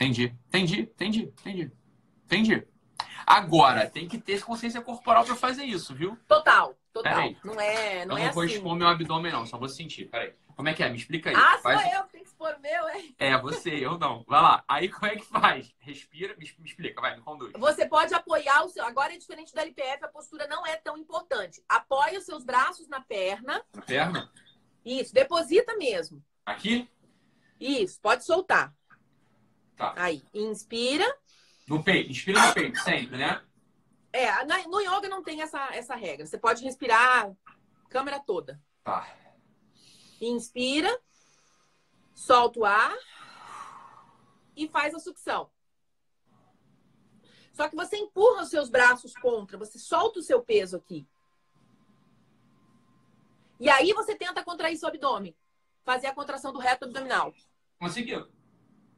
[0.00, 1.72] Entendi, entendi, entendi, entendi.
[2.24, 2.66] Entendi.
[3.26, 6.16] Agora, tem que ter consciência corporal pra fazer isso, viu?
[6.26, 7.30] Total, total.
[7.44, 8.54] Não é, não eu é não vou assim.
[8.54, 9.44] expor meu abdômen, não.
[9.44, 10.06] Só vou sentir.
[10.06, 10.32] Peraí.
[10.56, 10.88] Como é que é?
[10.88, 11.36] Me explica aí.
[11.36, 13.02] Ah, sou Faz- eu que tenho que expor o meu, é?
[13.18, 14.24] É, você, eu não.
[14.26, 14.64] Vai lá.
[14.66, 15.74] Aí como é que faz?
[15.80, 17.52] Respira, me, explica, vai, me conduz.
[17.58, 18.84] Você pode apoiar o seu.
[18.84, 21.62] Agora é diferente do LPF, a postura não é tão importante.
[21.68, 23.62] Apoia os seus braços na perna.
[23.74, 24.30] Na perna?
[24.84, 26.22] Isso, deposita mesmo.
[26.46, 26.88] Aqui?
[27.58, 28.74] Isso, pode soltar.
[29.80, 29.94] Tá.
[29.96, 31.06] Aí, inspira.
[31.66, 32.10] No peito.
[32.10, 33.42] Inspira no peito, sempre, né?
[34.12, 36.26] É, no yoga não tem essa, essa regra.
[36.26, 37.34] Você pode respirar
[37.88, 38.62] câmera toda.
[38.84, 39.08] Tá.
[40.20, 41.00] Inspira,
[42.14, 42.94] solta o ar
[44.54, 45.50] e faz a sucção.
[47.54, 51.08] Só que você empurra os seus braços contra, você solta o seu peso aqui.
[53.58, 55.34] E aí você tenta contrair seu abdômen.
[55.84, 57.32] Fazer a contração do reto abdominal.
[57.78, 58.28] Conseguiu.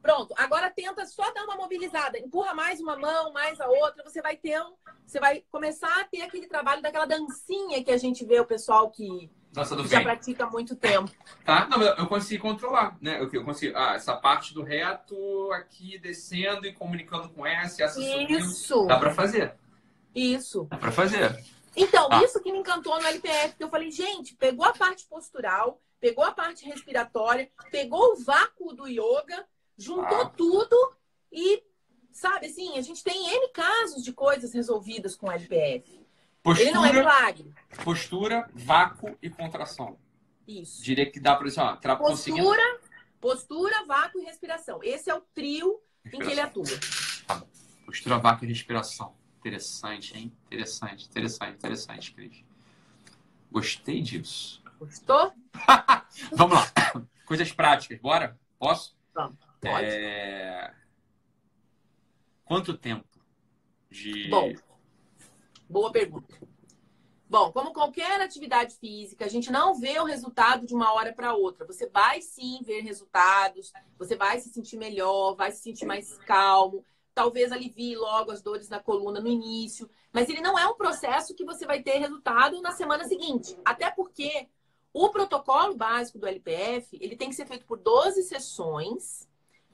[0.03, 2.19] Pronto, agora tenta só dar uma mobilizada.
[2.19, 4.03] Empurra mais uma mão, mais a outra.
[4.03, 4.73] Você vai ter um.
[5.07, 8.91] Você vai começar a ter aquele trabalho daquela dancinha que a gente vê o pessoal
[8.91, 11.09] que do já pratica há muito tempo.
[11.45, 11.67] Tá?
[11.69, 13.17] Não, eu consigo controlar, né?
[13.21, 13.77] Eu, eu consigo.
[13.77, 18.31] Ah, essa parte do reto aqui descendo e comunicando com essa, essa subindo.
[18.39, 19.55] Isso, Dá pra fazer.
[20.13, 20.67] isso.
[20.69, 21.41] Dá pra fazer.
[21.77, 22.21] Então, Ah.
[22.23, 26.25] isso que me encantou no LPF, que eu falei, gente, pegou a parte postural, pegou
[26.25, 29.47] a parte respiratória, pegou o vácuo do yoga,
[29.77, 30.29] juntou Ah.
[30.29, 30.75] tudo
[31.31, 31.63] e,
[32.11, 36.01] sabe, assim, a gente tem N casos de coisas resolvidas com o LPF.
[36.45, 37.53] Ele não é Postura, milagre.
[37.85, 39.97] postura, vácuo e contração.
[40.47, 40.83] Isso.
[40.83, 41.95] Diria que dá pra dizer, ó, tra...
[41.95, 42.43] conseguindo.
[42.45, 42.79] Postura,
[43.21, 44.79] postura, vácuo e respiração.
[44.83, 46.65] Esse é o trio em que ele atua.
[47.85, 49.15] Postura, vácuo e respiração.
[49.39, 50.33] Interessante, hein?
[50.47, 52.43] Interessante, interessante, interessante, Cris.
[53.51, 54.61] Gostei disso.
[54.79, 55.31] Gostou?
[56.33, 56.65] Vamos lá.
[57.25, 58.37] Coisas práticas, bora?
[58.59, 58.95] Posso?
[59.13, 59.37] Vamos.
[59.63, 59.87] Pode.
[59.87, 60.73] É...
[62.43, 63.07] Quanto tempo
[63.89, 64.27] de.
[64.29, 64.53] Bom,
[65.69, 66.37] boa pergunta.
[67.29, 71.33] Bom, como qualquer atividade física, a gente não vê o resultado de uma hora para
[71.33, 71.65] outra.
[71.65, 76.85] Você vai sim ver resultados, você vai se sentir melhor, vai se sentir mais calmo,
[77.15, 81.33] talvez alivie logo as dores na coluna no início, mas ele não é um processo
[81.33, 83.57] que você vai ter resultado na semana seguinte.
[83.65, 84.47] Até porque
[84.93, 89.27] o protocolo básico do LPF, ele tem que ser feito por 12 sessões,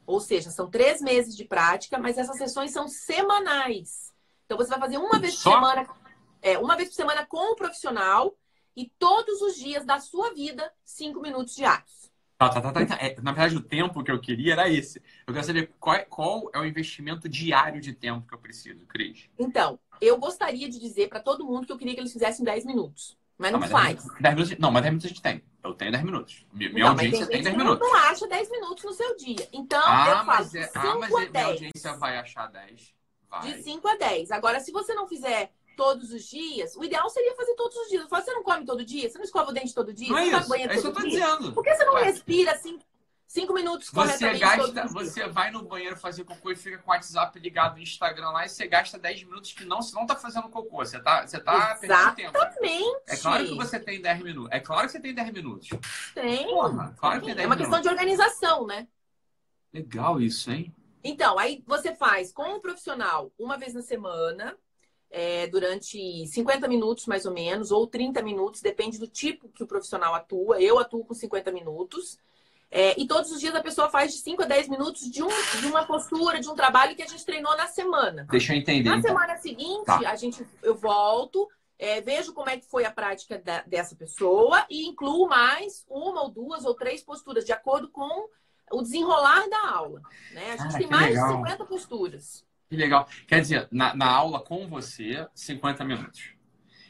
[0.09, 4.11] ou seja, são três meses de prática, mas essas sessões são semanais.
[4.45, 5.51] Então você vai fazer uma vez por Só?
[5.53, 5.87] semana,
[6.41, 8.35] é, uma vez por semana com o profissional
[8.75, 12.09] e todos os dias da sua vida, cinco minutos diários.
[12.39, 12.95] Tá, tá, tá, tá, tá.
[12.95, 14.99] É, na verdade, o tempo que eu queria era esse.
[15.27, 18.87] Eu quero saber qual, é- qual é o investimento diário de tempo que eu preciso,
[18.87, 19.29] Cris.
[19.37, 22.65] Então, eu gostaria de dizer para todo mundo que eu queria que eles fizessem 10
[22.65, 24.03] minutos, mas não mas faz.
[24.03, 25.43] 10 10 minutos, não, mas 10 minutos a gente tem.
[25.63, 26.45] Eu tenho 10 minutos.
[26.53, 27.87] Minha, minha Não, audiência tem gente 10 que minutos.
[27.87, 29.47] Não acha 10 minutos no seu dia.
[29.53, 31.47] Então, Ah, eu de é, 5 ah, mas a é- minha 10.
[31.47, 32.93] audiência vai achar 10.
[33.29, 33.41] Vai.
[33.41, 34.31] De 5 a 10.
[34.31, 38.05] Agora, se você não fizer todos os dias, o ideal seria fazer todos os dias.
[38.09, 39.09] Falo, você não come todo dia?
[39.09, 40.09] Você não escova o dente todo dia?
[40.09, 40.43] Não você é não isso.
[40.43, 41.25] ao banheiro É isso que eu todo tô dia?
[41.25, 41.53] dizendo.
[41.53, 42.03] Por que você não Vai.
[42.03, 42.79] respira assim?
[43.29, 47.37] Cinco minutos Você gasta, você vai no banheiro fazer cocô e fica com o WhatsApp
[47.37, 50.49] ligado no Instagram lá e você gasta 10 minutos que não, você não tá fazendo
[50.49, 52.35] cocô, você tá, você tá perdendo tempo.
[52.35, 53.01] Exatamente.
[53.07, 54.51] É claro que você tem 10 minutos.
[54.51, 55.69] É claro que você tem 10 minutos.
[56.15, 56.47] tem.
[56.47, 57.57] Porra, claro que tem 10 É uma minutos.
[57.75, 58.87] questão de organização, né?
[59.71, 60.73] Legal isso, hein?
[61.03, 64.57] Então, aí você faz com o profissional uma vez na semana,
[65.11, 69.67] é, durante 50 minutos mais ou menos, ou 30 minutos, depende do tipo que o
[69.67, 70.59] profissional atua.
[70.59, 72.17] Eu atuo com 50 minutos.
[72.71, 75.27] É, e todos os dias a pessoa faz de 5 a 10 minutos de, um,
[75.59, 78.27] de uma postura, de um trabalho que a gente treinou na semana.
[78.29, 78.89] Deixa eu entender.
[78.89, 79.09] Na então.
[79.09, 79.97] semana seguinte, Tá.
[80.07, 81.47] a gente, eu volto,
[81.79, 86.21] é, vejo como é que foi a prática da- dessa pessoa e incluo mais uma
[86.21, 88.27] ou duas ou três posturas, de acordo com
[88.71, 90.01] o desenrolar da aula.
[90.31, 90.51] Né?
[90.51, 91.27] A gente Ah, tem mais legal.
[91.27, 92.45] de 50 posturas.
[92.69, 93.07] Que legal.
[93.27, 96.35] Quer dizer, na, na aula com você, 50 minutos.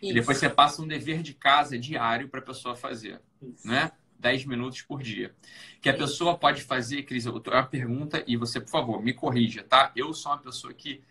[0.02, 0.14] E Isso.
[0.16, 3.66] depois você passa um dever de casa diário para a pessoa fazer, Isso.
[3.66, 3.92] né?
[4.20, 5.34] 10 minutos por dia.
[5.82, 6.02] Que a Isso.
[6.04, 9.64] pessoa pode fazer, Cris, eu tô- é uma pergunta e você, por favor, me corrija,
[9.64, 9.92] tá?
[9.96, 11.02] Eu sou uma pessoa que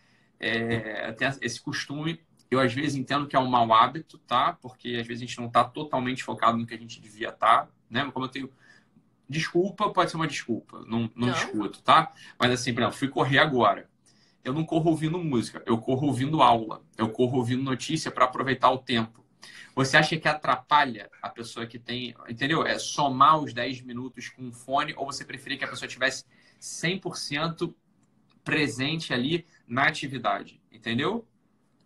[0.41, 4.53] é, tem esse costume, eu às vezes entendo que é um mau hábito, tá?
[4.53, 7.69] Porque às vezes a gente não está totalmente focado no que a gente devia estar,
[7.91, 8.09] né?
[8.13, 8.51] Como eu tenho.
[9.29, 11.33] Desculpa, pode ser uma desculpa, não, não, Não.
[11.33, 12.13] discuto, tá?
[12.39, 13.89] Mas assim, por exemplo, fui correr agora.
[14.43, 18.71] Eu não corro ouvindo música, eu corro ouvindo aula, eu corro ouvindo notícia para aproveitar
[18.71, 19.23] o tempo.
[19.75, 22.67] Você acha que atrapalha a pessoa que tem, entendeu?
[22.67, 26.25] É somar os 10 minutos com um fone ou você preferia que a pessoa tivesse
[26.61, 27.75] 100%
[28.43, 31.27] presente ali na atividade, entendeu?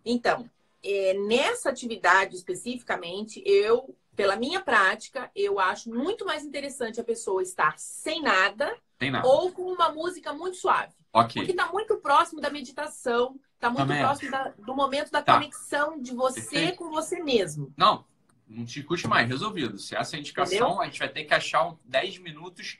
[0.05, 0.49] Então,
[0.83, 7.41] é, nessa atividade especificamente, eu, pela minha prática, eu acho muito mais interessante a pessoa
[7.41, 9.27] estar sem nada Tem nada.
[9.27, 10.93] ou com uma música muito suave.
[11.13, 11.33] Ok.
[11.43, 15.35] Porque está muito próximo da meditação, está muito Também próximo da- do momento da Tá.
[15.35, 16.77] conexão de você Perfeito.
[16.77, 17.71] com você mesmo.
[17.77, 18.03] Não,
[18.47, 19.77] não discute mais, resolvido.
[19.77, 20.81] Se essa é a indicação, Entendeu?
[20.81, 22.79] a gente vai ter que achar um 10 minutos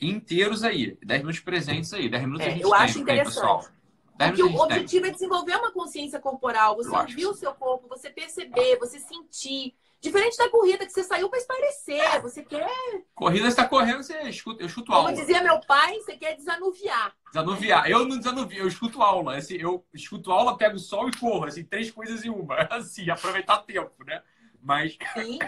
[0.00, 0.98] inteiros aí.
[1.04, 2.08] 10 minutos presentes aí.
[2.08, 3.68] 10 minutos É, a gente eu tem, acho interessante.
[4.16, 7.88] 10 Porque o objetivo é desenvolver uma consciência corporal, você Eu ouvir o seu corpo,
[7.88, 9.74] você perceber, você sentir.
[10.04, 12.68] Diferente da corrida que você saiu para espairecer, você quer,
[13.14, 15.14] Corrida você tá correndo, você escuta, eu escuto como aula.
[15.14, 17.16] dizia meu pai, você quer desanuviar.
[17.28, 17.90] Desanuviar.
[17.90, 19.38] Eu não desanuvio, eu escuto aula.
[19.38, 21.46] Assim, eu escuto aula, pego o sol e corro.
[21.46, 22.54] Assim, três coisas em uma.
[22.70, 24.22] Assim, aproveitar tempo, né?
[24.60, 25.38] Mas, Sim.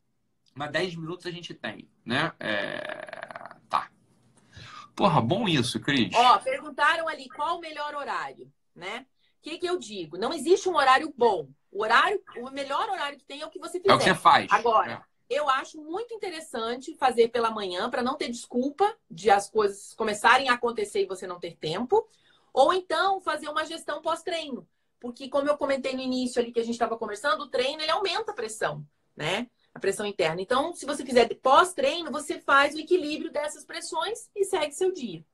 [0.56, 2.32] mas 10 minutos a gente tem, né?
[2.40, 3.56] É...
[3.68, 3.90] Tá.
[4.96, 6.14] Porra, bom isso, Cris.
[6.14, 9.04] Ó, perguntaram ali qual o melhor horário, né?
[9.38, 10.16] O que, que eu digo?
[10.16, 11.46] Não existe um horário bom.
[11.70, 13.92] O horário, o melhor horário que tem é o que você fizer.
[13.92, 14.50] é o que você faz.
[14.50, 19.94] Agora, eu acho muito interessante fazer pela manhã para não ter desculpa de as coisas
[19.94, 22.08] começarem a acontecer e você não ter tempo.
[22.52, 24.66] Ou então fazer uma gestão pós-treino.
[24.98, 27.90] Porque, como eu comentei no início ali que a gente estava conversando, o treino ele
[27.90, 29.48] aumenta a pressão, né?
[29.72, 30.40] A pressão interna.
[30.40, 35.24] Então, se você fizer pós-treino, você faz o equilíbrio dessas pressões e segue seu dia.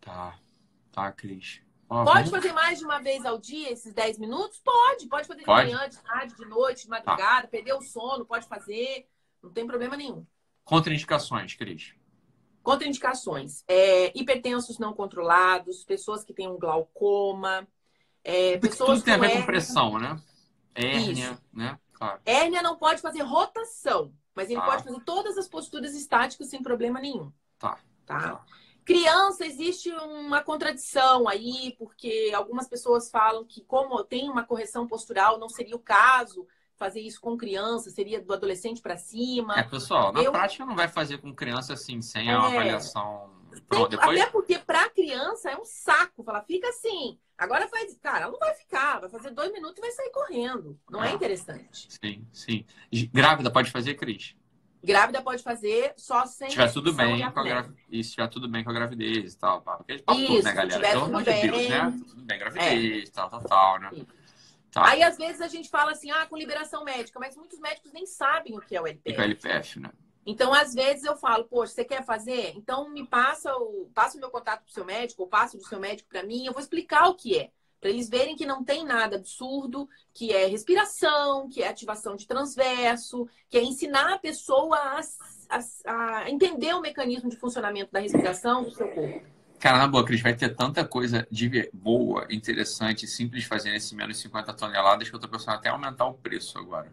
[0.00, 0.38] Tá.
[0.92, 1.62] Tá, Cris.
[1.88, 4.58] Ó, Pode fazer mais de uma vez ao dia esses 10 minutos?
[4.64, 5.06] Pode.
[5.08, 5.70] Pode fazer de Pode.
[5.70, 5.76] Tá.
[5.76, 9.06] manhã, de tarde, de noite, de madrugada, perder o sono, pode fazer.
[9.42, 10.26] Não tem problema nenhum.
[10.64, 11.94] Contraindicações, Cris.
[12.62, 17.66] Contraindicações: é, hipertensos não controlados, pessoas que têm um glaucoma,
[18.24, 19.46] é, pessoas Tudo tem a ver com hérnia.
[19.46, 20.20] pressão, né?
[20.74, 21.42] Hérnia, Isso.
[21.52, 21.78] né?
[21.92, 22.20] Claro.
[22.26, 24.66] Hérnia não pode fazer rotação, mas ele Tá.
[24.66, 27.32] pode fazer todas as posturas estáticas sem problema nenhum.
[27.58, 27.78] Tá.
[28.04, 28.20] Tá?
[28.20, 28.44] Tá.
[28.86, 35.38] Criança, existe uma contradição aí, porque algumas pessoas falam que, como tem uma correção postural,
[35.38, 39.58] não seria o caso fazer isso com criança, seria do adolescente para cima.
[39.58, 42.36] É, pessoal, na Eu- prática não vai fazer com criança assim, sem É.
[42.38, 43.34] uma avaliação.
[43.68, 44.20] Pronto, depois.
[44.20, 46.22] Até porque para criança é um saco.
[46.22, 47.18] Falar, fica assim.
[47.38, 47.96] Agora faz.
[48.02, 49.00] Cara, ela não vai ficar.
[49.00, 50.78] Vai fazer dois minutos e vai sair correndo.
[50.90, 51.12] Não é Ah.
[51.12, 51.88] interessante.
[51.90, 52.66] Sim, sim.
[53.12, 54.36] Grávida pode fazer, Cris?
[54.86, 56.48] Grávida pode fazer só sem.
[56.48, 57.84] Se tiver tudo bem de com a gravidez.
[57.90, 59.60] E se tiver tudo bem com a gravidez e tal.
[59.60, 60.74] Porque a gente fala tudo, Isso, né, se galera?
[60.76, 61.66] tiver Pelo tudo amor de Deus, bem.
[61.72, 61.82] É.
[61.82, 62.00] né?
[62.08, 63.90] Tudo bem, gravidez, tal, tal, tal, né?
[64.70, 64.88] Tá.
[64.88, 68.06] Aí, às vezes, a gente fala assim, ah, com liberação médica, mas muitos médicos nem
[68.06, 69.14] sabem o que é o E LPF.
[69.16, 69.90] com a LPF, né?
[70.24, 72.52] Então, às vezes, eu falo, poxa, você quer fazer?
[72.56, 75.80] Então, me passa o, passa o meu contato pro seu médico, ou passa do seu
[75.80, 77.50] médico para mim, eu vou explicar o que é.
[77.80, 82.26] Para eles verem que não tem nada absurdo, que é respiração, que é ativação de
[82.26, 85.00] transverso, que é ensinar a pessoa a,
[85.50, 89.22] a- a entender o mecanismo de funcionamento da respiração do seu corpo.
[89.58, 94.18] Cara, na boa, Cris, vai ter tanta coisa de boa, interessante, simples fazer nesse menos
[94.18, 96.92] 50 toneladas que eu tô pensando até aumentar o preço agora.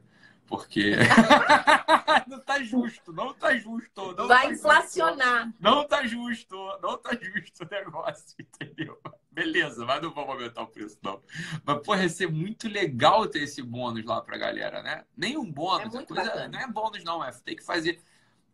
[0.54, 0.92] Porque
[2.30, 4.14] não tá justo, não tá justo.
[4.16, 5.46] Não Vai tá inflacionar.
[5.46, 9.02] Justo, não tá justo, não tá justo o negócio, entendeu?
[9.32, 11.20] Beleza, mas não vamos aumentar o preço, não.
[11.66, 15.06] Mas, porra, ia ser muito legal ter esse bônus lá pra galera, né?
[15.18, 16.48] Nem um bônus, É coisa bacana.
[16.50, 18.00] não é bônus, não, é tem que fazer.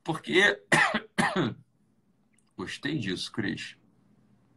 [0.01, 0.63] Porque
[2.55, 3.75] Gostei disso, Cris.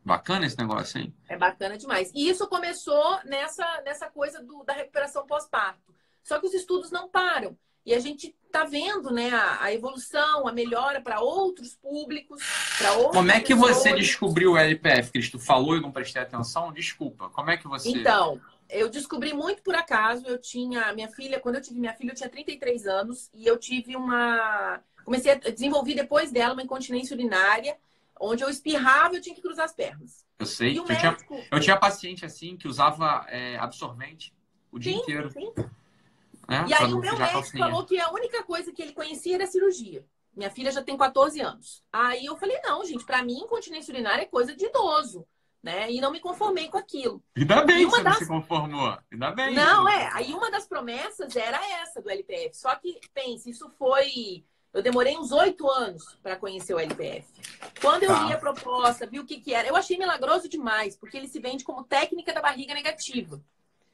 [0.05, 1.13] Bacana esse negócio, hein?
[1.29, 2.13] É bacana demais.
[2.15, 5.93] E isso começou nessa, nessa coisa do, da recuperação pós-parto.
[6.23, 7.57] Só que os estudos não param.
[7.85, 12.41] E a gente está vendo né, a, a, evolução, a melhora para outros públicos,
[12.79, 13.17] para outros.
[13.17, 13.77] Como é que pessoas.
[13.79, 15.39] você descobriu o LPF, Cristo?
[15.39, 16.73] Falou e não prestei atenção?
[16.73, 17.29] Desculpa.
[17.31, 17.89] Como é que você.
[17.91, 20.25] Então, eu descobri muito por acaso.
[20.27, 20.93] Eu tinha.
[20.93, 24.81] Minha filha, quando eu tive minha filha, eu tinha 33 anos e eu tive uma.
[25.05, 27.77] Comecei a desenvolver depois dela uma incontinência urinária,
[28.21, 30.25] onde eu espirrava e eu tinha que cruzar as pernas.
[30.39, 30.79] Eu sei.
[30.79, 31.35] Eu, médico...
[31.35, 34.33] tinha, eu tinha paciente assim que usava é, absorvente
[34.71, 35.31] o dia sim, inteiro.
[35.33, 35.53] Sim.
[36.53, 39.47] É, e aí o meu médico falou que a única coisa que ele conhecia era
[39.47, 40.05] cirurgia.
[40.35, 41.83] Minha filha já tem 14 anos.
[41.93, 45.27] Aí eu falei, não, gente, para mim, incontinência urinária é coisa de idoso.
[45.63, 45.93] Né?
[45.93, 47.23] E não me conformei com aquilo.
[47.37, 48.15] Ainda bem que você das...
[48.15, 48.99] não se conformou.
[49.13, 49.55] Ainda bem.
[49.55, 50.11] Não, é.
[50.13, 52.57] Aí uma das promessas era essa do LPF.
[52.57, 54.45] Só que, pense, isso foi.
[54.73, 57.29] Eu demorei uns oito anos para conhecer o LPF.
[57.81, 58.25] Quando eu tá.
[58.25, 61.39] vi a proposta, vi o que, que era, eu achei milagroso demais, porque ele se
[61.39, 63.41] vende como técnica da barriga negativa.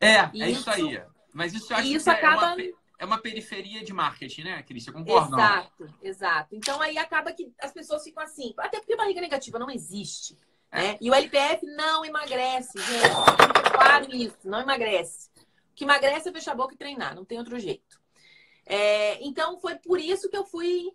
[0.01, 1.03] É, e é isso aí.
[1.39, 2.51] Mas isso eu acho isso que acaba...
[2.51, 4.83] é, uma, é uma periferia de marketing, né, Cris?
[4.83, 5.37] Você concorda?
[5.37, 6.57] Exato, exato.
[6.57, 10.37] Então aí acaba que as pessoas ficam assim, até porque barriga negativa não existe.
[10.73, 10.83] É.
[10.83, 10.99] Né?
[11.01, 13.71] E o LPF não emagrece, gente.
[13.73, 15.31] Claro isso, não emagrece.
[15.71, 18.01] O que emagrece é fechar a boca e treinar, não tem outro jeito.
[18.67, 20.91] É, então foi por isso que eu fui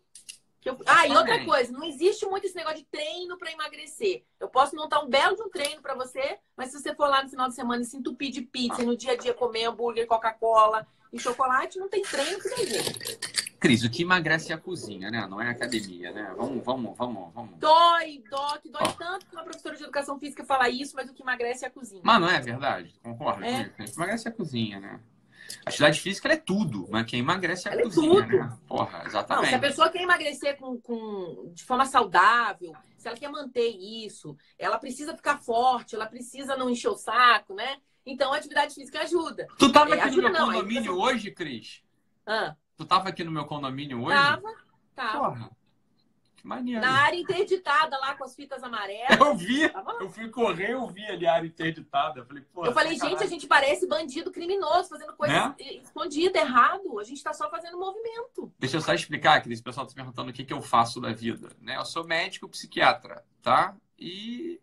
[0.69, 0.77] eu...
[0.85, 4.23] Ah, e outra coisa, não existe muito esse negócio de treino para emagrecer.
[4.39, 7.23] Eu posso montar um belo de um treino para você, mas se você for lá
[7.23, 9.65] no final de semana e se entupir de pizza e no dia a dia comer
[9.65, 13.43] hambúrguer, Coca-Cola e chocolate, não tem treino que nem jeito.
[13.63, 15.25] Cris, o que emagrece é a cozinha, né?
[15.25, 16.33] Não é a academia, né?
[16.35, 17.57] Vamos, vamos, vamos, vamos.
[17.59, 18.91] Dói, dói, que dói oh.
[18.91, 21.71] tanto que uma professora de educação física fala isso, mas o que emagrece é a
[21.71, 22.01] cozinha.
[22.03, 22.93] Mas não é verdade?
[23.01, 23.45] Concorda?
[23.45, 23.61] É.
[23.61, 24.99] O que emagrece é a cozinha, né?
[25.65, 28.37] A atividade física é tudo, mas quem emagrece é a ela cozinha, é tudo.
[28.37, 28.57] Né?
[28.67, 29.43] Porra, exatamente.
[29.43, 33.69] Não, se a pessoa quer emagrecer com, com, de forma saudável, se ela quer manter
[33.69, 37.77] isso, ela precisa ficar forte, ela precisa não encher o saco, né?
[38.05, 39.47] Então a atividade física ajuda.
[39.57, 41.81] Tu tava é, aqui ajuda, no meu não, condomínio hoje, Cris?
[42.25, 42.55] Ah.
[42.75, 44.15] Tu tava aqui no meu condomínio hoje?
[44.15, 44.55] Tava,
[44.95, 45.29] tava.
[45.29, 45.62] Porra.
[46.43, 46.81] Maneiro.
[46.81, 49.17] Na área interditada lá com as fitas amarelas.
[49.17, 49.61] Eu vi,
[50.01, 52.19] eu fui correr, eu vi ali a área interditada.
[52.19, 52.65] Eu falei, pô.
[52.65, 55.55] Eu falei, gente, a gente parece bandido criminoso, fazendo coisa né?
[55.81, 56.99] escondida, errado.
[56.99, 58.51] A gente tá só fazendo movimento.
[58.59, 59.61] Deixa eu só explicar, Cris.
[59.61, 61.47] O pessoal tá perguntando o que, que eu faço da vida.
[61.61, 61.77] Né?
[61.77, 63.73] Eu sou médico psiquiatra, tá?
[63.97, 64.59] E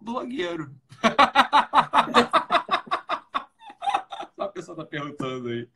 [0.00, 0.74] blogueiro.
[4.34, 5.68] só a pessoa tá perguntando aí.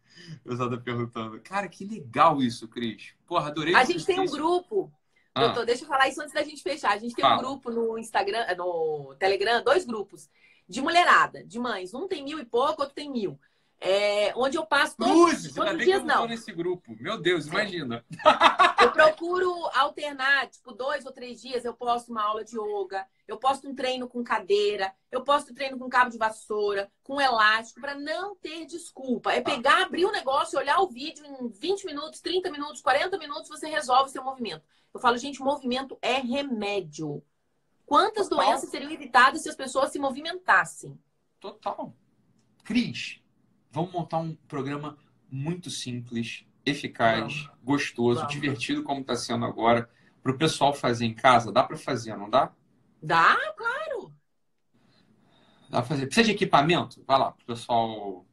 [0.45, 1.41] O pessoal tá perguntando.
[1.43, 3.15] Cara, que legal isso, Cris.
[3.25, 3.77] Porra, adorei.
[3.77, 4.93] A gente tem um grupo
[5.39, 5.47] ah.
[5.47, 6.93] Doutor, deixa eu falar isso antes da gente fechar.
[6.93, 7.37] A gente tem Fala.
[7.37, 10.29] um grupo no Instagram, no Telegram, dois grupos
[10.69, 11.95] de mulherada, de mães.
[11.95, 13.39] Um tem mil e pouco, outro tem mil.
[13.81, 16.27] É, onde eu passo todos, Luz, todos os dias, não.
[16.27, 16.97] nesse grupo.
[17.01, 17.51] Meu Deus, é.
[17.51, 18.05] imagina.
[18.81, 23.37] Eu procuro alternar, tipo, dois ou três dias eu posto uma aula de yoga, eu
[23.37, 27.81] posto um treino com cadeira, eu posto um treino com cabo de vassoura, com elástico,
[27.81, 29.33] para não ter desculpa.
[29.33, 33.49] É pegar, abrir o negócio, olhar o vídeo em 20 minutos, 30 minutos, 40 minutos,
[33.49, 34.65] você resolve o seu movimento.
[34.93, 37.23] Eu falo, gente, movimento é remédio.
[37.87, 38.45] Quantas Total.
[38.45, 40.99] doenças seriam evitadas se as pessoas se movimentassem?
[41.41, 41.95] Total.
[42.65, 43.21] Cris,
[43.71, 44.99] vamos montar um programa
[45.31, 47.51] muito simples, eficaz, vamos.
[47.63, 48.33] gostoso, vamos.
[48.33, 49.89] divertido, como está sendo agora,
[50.23, 51.53] para o pessoal fazer em casa.
[51.53, 52.53] Dá para fazer, não dá?
[53.03, 54.13] Dá, claro.
[55.71, 56.07] Dá para fazer.
[56.07, 57.03] Precisa de equipamento?
[57.07, 58.27] Vai lá, pessoal.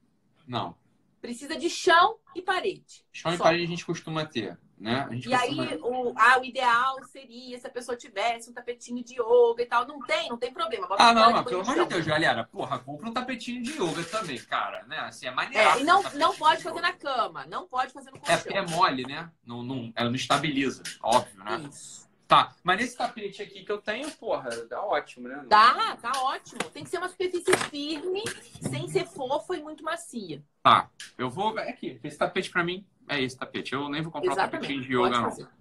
[0.47, 0.75] Não.
[1.21, 3.05] Precisa de chão e parede.
[3.11, 3.35] Chão Só.
[3.35, 4.57] e parede a gente costuma ter.
[4.77, 5.07] Né?
[5.25, 9.61] e aí, o, ah, o ideal seria se a pessoa tivesse um tapetinho de yoga
[9.61, 9.87] e tal.
[9.87, 10.85] Não tem, não tem problema.
[10.85, 12.43] Bota ah, não, mas pelo amor de Deus, galera.
[12.43, 14.83] Porra, compra um tapetinho de yoga também, cara.
[14.83, 14.99] Né?
[14.99, 15.69] Assim, é maneiro.
[15.69, 18.51] É, e não, não pode fazer na cama, não pode fazer no colchão.
[18.51, 19.31] É, é mole, né?
[19.45, 21.65] Não, não, ela não estabiliza, óbvio, né?
[21.69, 22.05] Isso.
[22.27, 25.45] Tá, mas nesse tapete aqui que eu tenho, porra, dá ótimo, né?
[25.47, 26.59] Dá, tá ótimo.
[26.73, 28.23] Tem que ser uma superfície firme,
[28.61, 30.43] sem ser fofa e muito macia.
[30.63, 31.57] Tá, eu vou.
[31.59, 33.73] É aqui, esse tapete pra mim é esse tapete.
[33.73, 34.61] Eu nem vou comprar Exatamente.
[34.61, 35.55] tapetinho de yoga, não.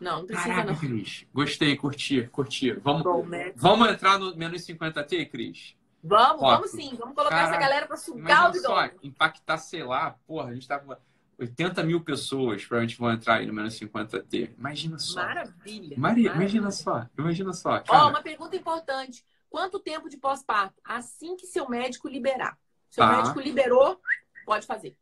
[0.00, 0.78] Não, não precisa Caraca, não.
[0.78, 1.26] Cris.
[1.34, 2.72] Gostei, curti, curti.
[2.72, 3.52] Vamos, Bom, né?
[3.56, 5.76] vamos entrar no menos 50T, Cris?
[6.02, 6.94] Vamos, vamos sim.
[6.96, 10.68] Vamos colocar Caraca, essa galera pra sugar o só, impactar, sei lá, porra, a gente
[10.68, 10.94] tá com
[11.38, 14.54] 80 mil pessoas provavelmente vão entrar aí no menos 50T.
[14.56, 15.20] Imagina só.
[15.22, 15.96] Maravilha.
[15.96, 16.32] Maria, Maravilha.
[16.34, 17.06] imagina só.
[17.16, 17.82] Imagina só.
[17.88, 19.24] Ó, oh, uma pergunta importante.
[19.50, 20.80] Quanto tempo de pós-parto?
[20.84, 22.58] Assim que seu médico liberar.
[22.90, 23.16] Seu tá.
[23.16, 24.00] médico liberou,
[24.44, 24.96] pode fazer.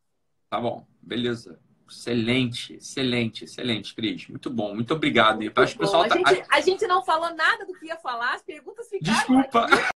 [0.48, 1.58] Tá bom, beleza.
[1.88, 4.28] Excelente, excelente, excelente, Cris.
[4.28, 5.36] Muito bom, muito obrigado.
[5.36, 5.80] Muito Acho bom.
[5.80, 6.16] pessoal a, tá...
[6.16, 9.16] gente, a gente não falou nada do que ia falar, as perguntas ficaram.
[9.16, 9.64] Desculpa.
[9.66, 9.94] Aqui.